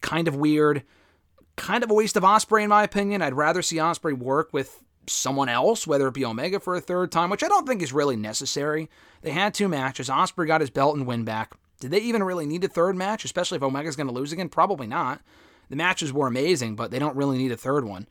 [0.00, 0.82] Kind of weird.
[1.56, 3.22] Kind of a waste of Ospreay, in my opinion.
[3.22, 7.12] I'd rather see Ospreay work with someone else, whether it be Omega for a third
[7.12, 8.88] time, which I don't think is really necessary.
[9.22, 10.08] They had two matches.
[10.08, 11.54] Ospreay got his belt and win back.
[11.80, 14.48] Did they even really need a third match, especially if Omega's going to lose again?
[14.48, 15.20] Probably not.
[15.68, 18.06] The matches were amazing, but they don't really need a third one.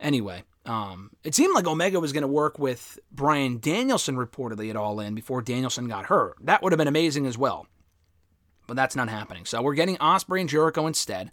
[0.00, 4.76] Anyway, um, it seemed like Omega was going to work with Bryan Danielson reportedly at
[4.76, 6.36] All In before Danielson got hurt.
[6.40, 7.66] That would have been amazing as well.
[8.66, 9.44] But that's not happening.
[9.44, 11.30] So we're getting Ospreay and Jericho instead.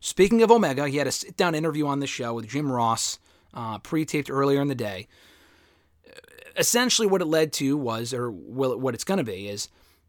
[0.00, 3.20] Speaking of Omega, he had a sit down interview on the show with Jim Ross,
[3.54, 5.08] uh, pre taped earlier in the day.
[6.56, 9.68] Essentially, what it led to was, or will, what it's going to be, is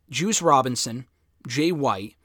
[0.10, 1.06] Juice Robinson,
[1.48, 2.16] Jay White,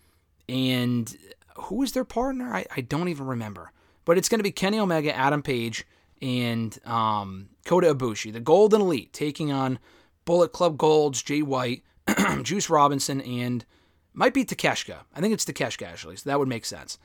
[0.49, 1.17] and
[1.57, 2.53] who is their partner?
[2.53, 3.73] I, I don't even remember.
[4.05, 5.87] But it's going to be Kenny Omega, Adam Page,
[6.23, 9.79] and um, Kota Ibushi, the Golden Elite, taking on
[10.25, 11.83] Bullet Club Golds, Jay White,
[12.43, 13.65] Juice Robinson, and
[14.15, 14.97] might be Takeshita.
[15.15, 16.99] I think it's Takeshita actually, so that would make sense.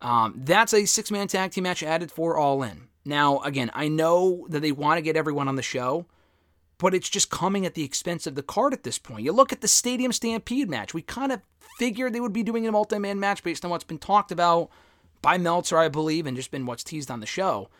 [0.00, 2.88] Um, that's a six man tag team match added for All In.
[3.08, 6.04] Now, again, I know that they want to get everyone on the show,
[6.76, 9.24] but it's just coming at the expense of the card at this point.
[9.24, 10.92] You look at the Stadium Stampede match.
[10.92, 11.40] We kind of
[11.78, 14.68] figured they would be doing a multi man match based on what's been talked about
[15.22, 17.70] by Meltzer, I believe, and just been what's teased on the show.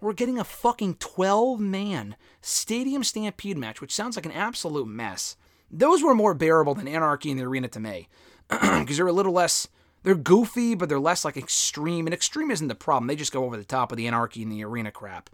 [0.00, 5.36] We're getting a fucking 12 man Stadium Stampede match, which sounds like an absolute mess.
[5.70, 8.08] Those were more bearable than Anarchy in the Arena to me
[8.48, 9.68] because they're a little less.
[10.02, 12.06] They're goofy, but they're less like extreme.
[12.06, 13.06] And extreme isn't the problem.
[13.06, 15.30] They just go over the top of the Anarchy and the Arena crap.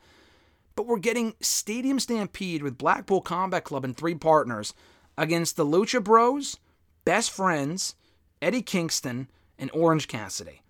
[0.76, 4.74] But we're getting Stadium Stampede with Blackpool Combat Club and three partners
[5.16, 6.58] against the Lucha Bros,
[7.04, 7.94] Best Friends,
[8.42, 10.62] Eddie Kingston, and Orange Cassidy.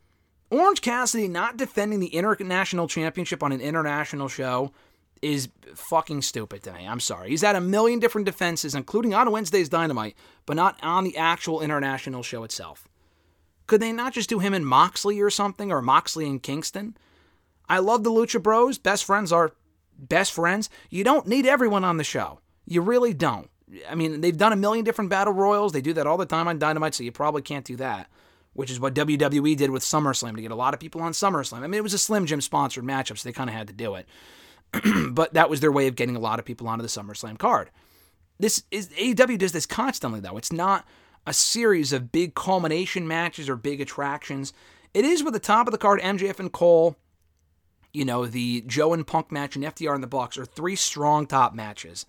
[0.51, 4.73] Orange Cassidy not defending the international championship on an international show
[5.23, 6.87] is fucking stupid to me.
[6.87, 7.31] I'm sorry.
[7.31, 11.63] He's had a million different defenses, including on Wednesday's Dynamite, but not on the actual
[11.63, 12.87] international show itself.
[13.67, 16.97] Could they not just do him and Moxley or something, or Moxley and Kingston?
[17.69, 18.79] I love the Lucha Bros.
[18.79, 19.53] Best friends are
[19.99, 20.69] best friends.
[20.91, 22.41] You don't need everyone on the show.
[22.67, 23.49] You really don't.
[23.89, 25.73] I mean, they've done a million different battle royals.
[25.73, 28.09] They do that all the time on Dynamite, so you probably can't do that.
[28.53, 31.63] Which is what WWE did with SummerSlam to get a lot of people on SummerSlam.
[31.63, 33.73] I mean, it was a Slim Jim sponsored matchup, so they kind of had to
[33.73, 34.07] do it.
[35.11, 37.71] but that was their way of getting a lot of people onto the SummerSlam card.
[38.39, 40.37] This is AEW does this constantly though.
[40.37, 40.87] It's not
[41.27, 44.53] a series of big culmination matches or big attractions.
[44.93, 46.97] It is with the top of the card MJF and Cole,
[47.93, 51.27] you know, the Joe and Punk match and FTR and the Bucks are three strong
[51.27, 52.07] top matches.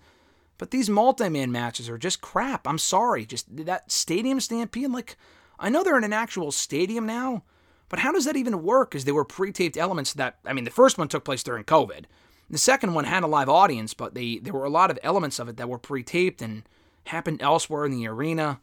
[0.58, 2.66] But these multi-man matches are just crap.
[2.66, 3.26] I'm sorry.
[3.26, 5.16] Just that stadium stampede like
[5.58, 7.42] I know they're in an actual stadium now,
[7.88, 8.90] but how does that even work?
[8.90, 12.04] Because they were pre-taped elements that I mean, the first one took place during COVID.
[12.48, 15.38] The second one had a live audience, but they there were a lot of elements
[15.38, 16.62] of it that were pre-taped and
[17.04, 18.60] happened elsewhere in the arena.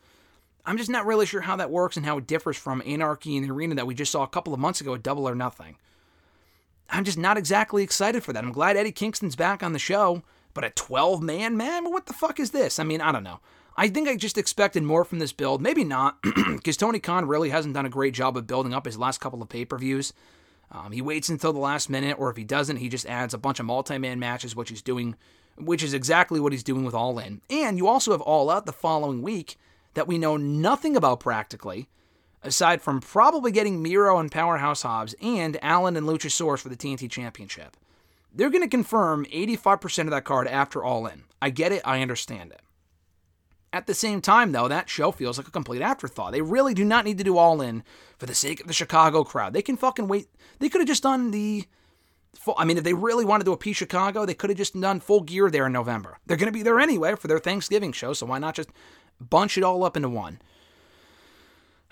[0.65, 3.43] I'm just not really sure how that works and how it differs from Anarchy in
[3.43, 5.75] the Arena that we just saw a couple of months ago at Double or Nothing.
[6.89, 8.43] I'm just not exactly excited for that.
[8.43, 10.23] I'm glad Eddie Kingston's back on the show.
[10.53, 12.79] But a 12 man, man, what the fuck is this?
[12.79, 13.39] I mean, I don't know.
[13.75, 15.61] I think I just expected more from this build.
[15.61, 18.99] Maybe not, because Tony Khan really hasn't done a great job of building up his
[18.99, 20.13] last couple of pay per views.
[20.71, 23.39] Um, he waits until the last minute, or if he doesn't, he just adds a
[23.39, 25.15] bunch of multi man matches, which he's doing,
[25.57, 27.41] which is exactly what he's doing with All In.
[27.49, 29.57] And you also have All Out the following week
[29.93, 31.89] that we know nothing about practically,
[32.41, 37.09] aside from probably getting Miro and Powerhouse Hobbs and Allin and Luchasaurus for the TNT
[37.09, 37.77] Championship.
[38.33, 41.23] They're going to confirm 85% of that card after All In.
[41.41, 42.61] I get it, I understand it.
[43.71, 46.31] At the same time, though, that show feels like a complete afterthought.
[46.31, 47.83] They really do not need to do All In
[48.17, 49.53] for the sake of the Chicago crowd.
[49.53, 50.27] They can fucking wait.
[50.59, 51.65] They could have just done the.
[52.35, 54.99] Full, I mean, if they really wanted to appease Chicago, they could have just done
[54.99, 56.17] full gear there in November.
[56.25, 58.69] They're going to be there anyway for their Thanksgiving show, so why not just
[59.29, 60.39] bunch it all up into one?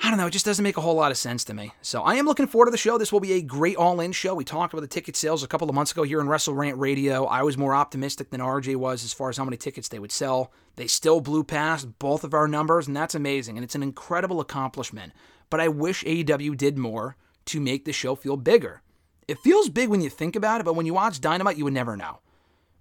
[0.03, 1.73] I don't know, it just doesn't make a whole lot of sense to me.
[1.84, 2.97] So I am looking forward to the show.
[2.97, 4.34] This will be a great all-in show.
[4.34, 7.25] We talked about the ticket sales a couple of months ago here in WrestleRant Radio.
[7.25, 10.11] I was more optimistic than RJ was as far as how many tickets they would
[10.11, 10.51] sell.
[10.75, 13.57] They still blew past both of our numbers, and that's amazing.
[13.57, 15.13] And it's an incredible accomplishment.
[15.51, 17.15] But I wish AEW did more
[17.45, 18.82] to make the show feel bigger.
[19.27, 21.73] It feels big when you think about it, but when you watch Dynamite, you would
[21.73, 22.21] never know.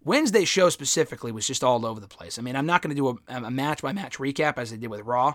[0.04, 2.38] Wednesday's show specifically was just all over the place.
[2.38, 4.76] I mean, I'm not going to do a, a match by match recap as I
[4.76, 5.34] did with Raw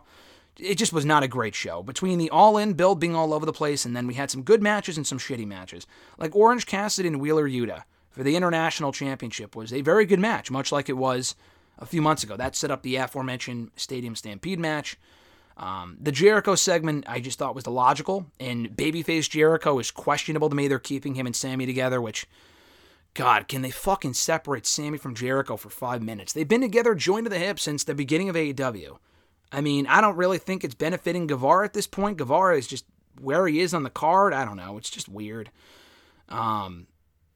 [0.60, 1.84] it just was not a great show.
[1.84, 4.44] Between the all in build being all over the place, and then we had some
[4.44, 5.86] good matches and some shitty matches.
[6.18, 10.50] Like Orange Cassidy and Wheeler Yuta for the International Championship was a very good match,
[10.50, 11.36] much like it was
[11.78, 12.38] a few months ago.
[12.38, 14.98] That set up the aforementioned Stadium Stampede match.
[15.58, 20.50] Um, the Jericho segment I just thought was the logical, and Babyface Jericho is questionable
[20.50, 20.68] to me.
[20.68, 22.28] They're keeping him and Sammy together, which,
[23.16, 26.34] God, can they fucking separate Sammy from Jericho for five minutes?
[26.34, 28.98] They've been together joined to the hip since the beginning of AEW.
[29.54, 32.18] I mean, I don't really think it's benefiting Guevara at this point.
[32.18, 32.86] Guevara is just
[33.20, 34.34] where he is on the card.
[34.34, 34.78] I don't know.
[34.78, 35.50] It's just weird.
[36.28, 36.88] Um,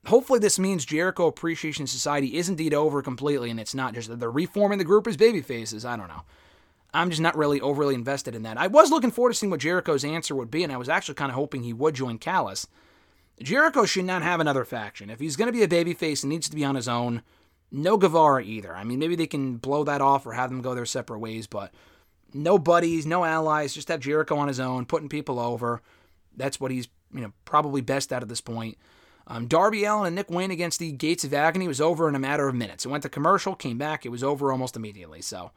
[0.05, 4.19] hopefully, this means Jericho Appreciation Society is indeed over completely, and it's not just that
[4.19, 5.85] they're reforming the group as baby faces.
[5.85, 6.23] I don't know.
[6.93, 8.57] I'm just not really overly invested in that.
[8.57, 11.15] I was looking forward to seeing what Jericho's answer would be, and I was actually
[11.15, 12.67] kind of hoping he would join Callis.
[13.41, 15.09] Jericho should not have another faction.
[15.09, 17.23] If he's going to be a babyface, he needs to be on his own.
[17.71, 18.75] No Guevara either.
[18.75, 21.47] I mean, maybe they can blow that off or have them go their separate ways,
[21.47, 21.71] but
[22.33, 25.81] no buddies, no allies, just have Jericho on his own, putting people over.
[26.35, 28.77] That's what he's you know probably best at at this point.
[29.27, 32.19] Um, Darby Allin and Nick Wayne against the Gates of Agony was over in a
[32.19, 32.85] matter of minutes.
[32.85, 35.21] It went to commercial, came back, it was over almost immediately.
[35.21, 35.51] So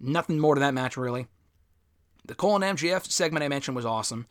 [0.00, 1.28] nothing more to that match really.
[2.24, 4.26] The Cole and MJF segment I mentioned was awesome.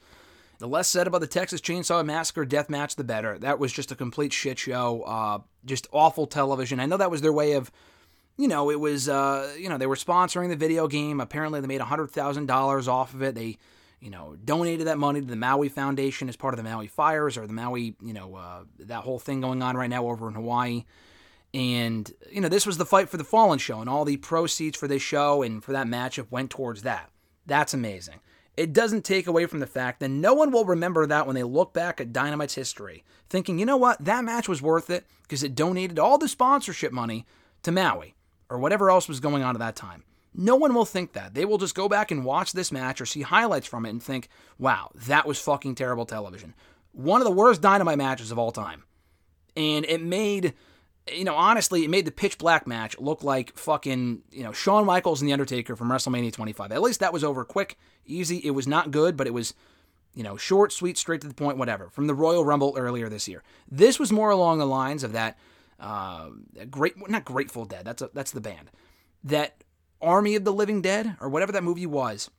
[0.61, 3.35] The less said about the Texas Chainsaw Massacre death match, the better.
[3.39, 5.01] That was just a complete shit show.
[5.01, 6.79] Uh, just awful television.
[6.79, 7.71] I know that was their way of
[8.37, 11.19] you know, it was, uh, you know, they were sponsoring the video game.
[11.19, 13.33] Apparently, they made $100,000 off of it.
[13.33, 13.57] They,
[13.99, 17.37] you know, donated that money to the Maui Foundation as part of the Maui fires
[17.37, 20.35] or the Maui, you know, uh, that whole thing going on right now over in
[20.35, 20.85] Hawaii.
[21.55, 24.77] And, you know, this was the Fight for the Fallen show, and all the proceeds
[24.77, 27.09] for this show and for that matchup went towards that.
[27.47, 28.21] That's amazing.
[28.61, 31.41] It doesn't take away from the fact that no one will remember that when they
[31.41, 35.41] look back at Dynamite's history, thinking, you know what, that match was worth it because
[35.41, 37.25] it donated all the sponsorship money
[37.63, 38.13] to Maui
[38.49, 40.03] or whatever else was going on at that time.
[40.31, 41.33] No one will think that.
[41.33, 44.03] They will just go back and watch this match or see highlights from it and
[44.03, 46.53] think, wow, that was fucking terrible television.
[46.91, 48.83] One of the worst dynamite matches of all time.
[49.57, 50.53] And it made,
[51.07, 54.85] you know, honestly, it made the pitch black match look like fucking, you know, Shawn
[54.85, 56.71] Michaels and The Undertaker from WrestleMania 25.
[56.71, 58.37] At least that was over quick, easy.
[58.37, 59.53] It was not good, but it was,
[60.13, 63.27] you know, short, sweet, straight to the point, whatever, from the Royal Rumble earlier this
[63.27, 63.43] year.
[63.69, 65.37] This was more along the lines of that
[65.79, 66.29] uh,
[66.69, 67.83] great, not Grateful Dead.
[67.83, 68.69] That's a, that's the band.
[69.23, 69.63] That
[70.01, 72.29] Army of the Living Dead or whatever that movie was.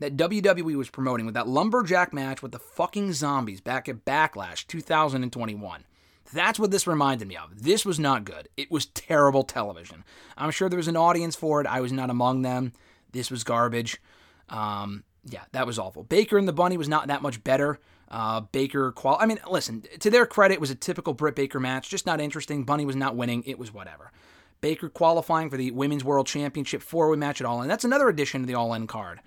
[0.00, 4.64] That WWE was promoting with that lumberjack match with the fucking zombies back at Backlash
[4.68, 5.84] 2021.
[6.32, 7.62] That's what this reminded me of.
[7.62, 8.48] This was not good.
[8.56, 10.04] It was terrible television.
[10.36, 11.66] I'm sure there was an audience for it.
[11.66, 12.72] I was not among them.
[13.12, 14.00] This was garbage.
[14.48, 16.02] Um, yeah, that was awful.
[16.02, 17.78] Baker and the Bunny was not that much better.
[18.10, 19.18] Uh, Baker, qual.
[19.20, 22.20] I mean, listen, to their credit, it was a typical Britt Baker match, just not
[22.20, 22.64] interesting.
[22.64, 23.42] Bunny was not winning.
[23.44, 24.12] It was whatever.
[24.60, 27.68] Baker qualifying for the Women's World Championship four way match at All In.
[27.68, 29.20] That's another addition to the All In card.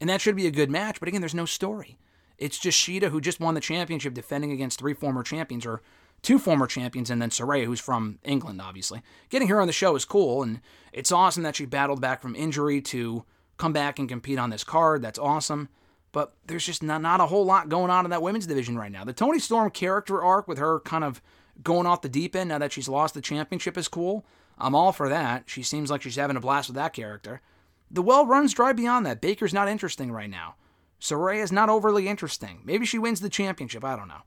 [0.00, 1.96] And that should be a good match, but again, there's no story.
[2.36, 5.80] It's just Shida, who just won the championship, defending against three former champions, or
[6.26, 9.00] two former champions, and then Saraya, who's from England, obviously.
[9.30, 10.60] Getting her on the show is cool, and
[10.92, 13.24] it's awesome that she battled back from injury to
[13.58, 15.02] come back and compete on this card.
[15.02, 15.68] That's awesome.
[16.10, 18.90] But there's just not, not a whole lot going on in that women's division right
[18.90, 19.04] now.
[19.04, 21.22] The Toni Storm character arc with her kind of
[21.62, 24.26] going off the deep end now that she's lost the championship is cool.
[24.58, 25.44] I'm all for that.
[25.46, 27.40] She seems like she's having a blast with that character.
[27.88, 29.20] The well runs dry beyond that.
[29.20, 30.56] Baker's not interesting right now.
[31.00, 32.62] Saraya's not overly interesting.
[32.64, 33.84] Maybe she wins the championship.
[33.84, 34.22] I don't know.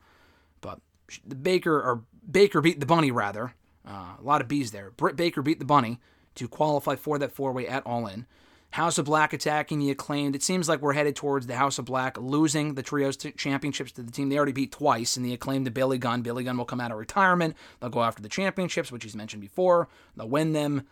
[1.26, 3.54] The Baker or Baker beat the Bunny rather.
[3.88, 4.92] Uh, a lot of B's there.
[4.92, 6.00] Britt Baker beat the Bunny
[6.36, 8.26] to qualify for that four way at All In.
[8.72, 10.36] House of Black attacking the acclaimed.
[10.36, 13.92] It seems like we're headed towards the House of Black losing the trios t- championships
[13.94, 16.22] to the team they already beat twice, and the acclaimed to Billy Gunn.
[16.22, 17.56] Billy Gunn will come out of retirement.
[17.80, 19.88] They'll go after the championships, which he's mentioned before.
[20.16, 20.88] They'll win them.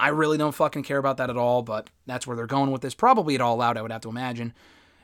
[0.00, 2.82] I really don't fucking care about that at all, but that's where they're going with
[2.82, 2.94] this.
[2.94, 4.52] Probably at all out, I would have to imagine.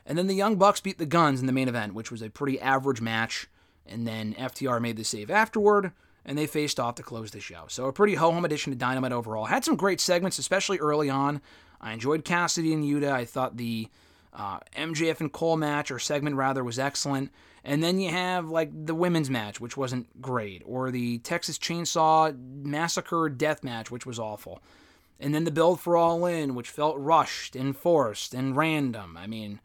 [0.05, 2.29] And then the Young Bucks beat the Gunns in the main event, which was a
[2.29, 3.47] pretty average match.
[3.91, 5.91] And then FTR made the save afterward,
[6.25, 7.65] and they faced off to close the show.
[7.67, 9.45] So a pretty ho hum addition to Dynamite overall.
[9.45, 11.41] Had some great segments, especially early on.
[11.79, 13.11] I enjoyed Cassidy and Yuta.
[13.11, 13.89] I thought the
[14.33, 17.31] uh, MJF and Cole match, or segment rather, was excellent.
[17.63, 22.35] And then you have like the women's match, which wasn't great, or the Texas Chainsaw
[22.63, 24.61] Massacre death match, which was awful.
[25.19, 29.15] And then the build for All In, which felt rushed and forced and random.
[29.17, 29.59] I mean,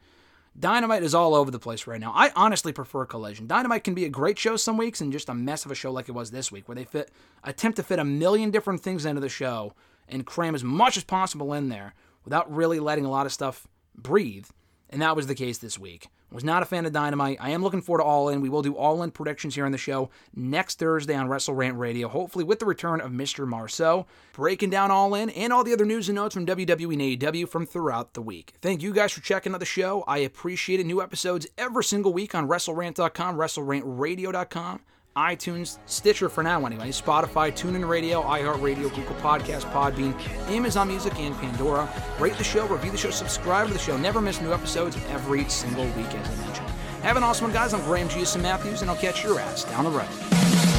[0.59, 2.13] Dynamite is all over the place right now.
[2.15, 3.47] I honestly prefer Collision.
[3.47, 5.93] Dynamite can be a great show some weeks and just a mess of a show
[5.93, 7.11] like it was this week, where they fit
[7.45, 9.75] attempt to fit a million different things into the show
[10.09, 11.95] and cram as much as possible in there
[12.25, 14.47] without really letting a lot of stuff breathe.
[14.91, 16.09] And that was the case this week.
[16.33, 17.39] Was not a fan of Dynamite.
[17.41, 18.41] I am looking forward to All In.
[18.41, 22.09] We will do All In predictions here on the show next Thursday on WrestleRant Radio,
[22.09, 23.47] hopefully with the return of Mr.
[23.47, 27.21] Marceau, breaking down All In and all the other news and notes from WWE and
[27.35, 28.55] AEW from throughout the week.
[28.61, 30.03] Thank you guys for checking out the show.
[30.09, 30.87] I appreciate it.
[30.87, 34.81] New episodes every single week on WrestleRant.com, WrestleRantRadio.com,
[35.17, 40.15] iTunes, Stitcher for now anyway, Spotify, TuneIn Radio, iHeartRadio, Google Podcast, Podbean,
[40.51, 41.89] Amazon Music, and Pandora.
[42.21, 43.97] Rate the show, review the show, subscribe to the show.
[43.97, 46.69] Never miss new episodes every single week, as I mentioned.
[47.03, 47.73] Have an awesome one, guys.
[47.73, 48.25] I'm Graham G.
[48.39, 50.76] Matthews, and I'll catch your ass down the road.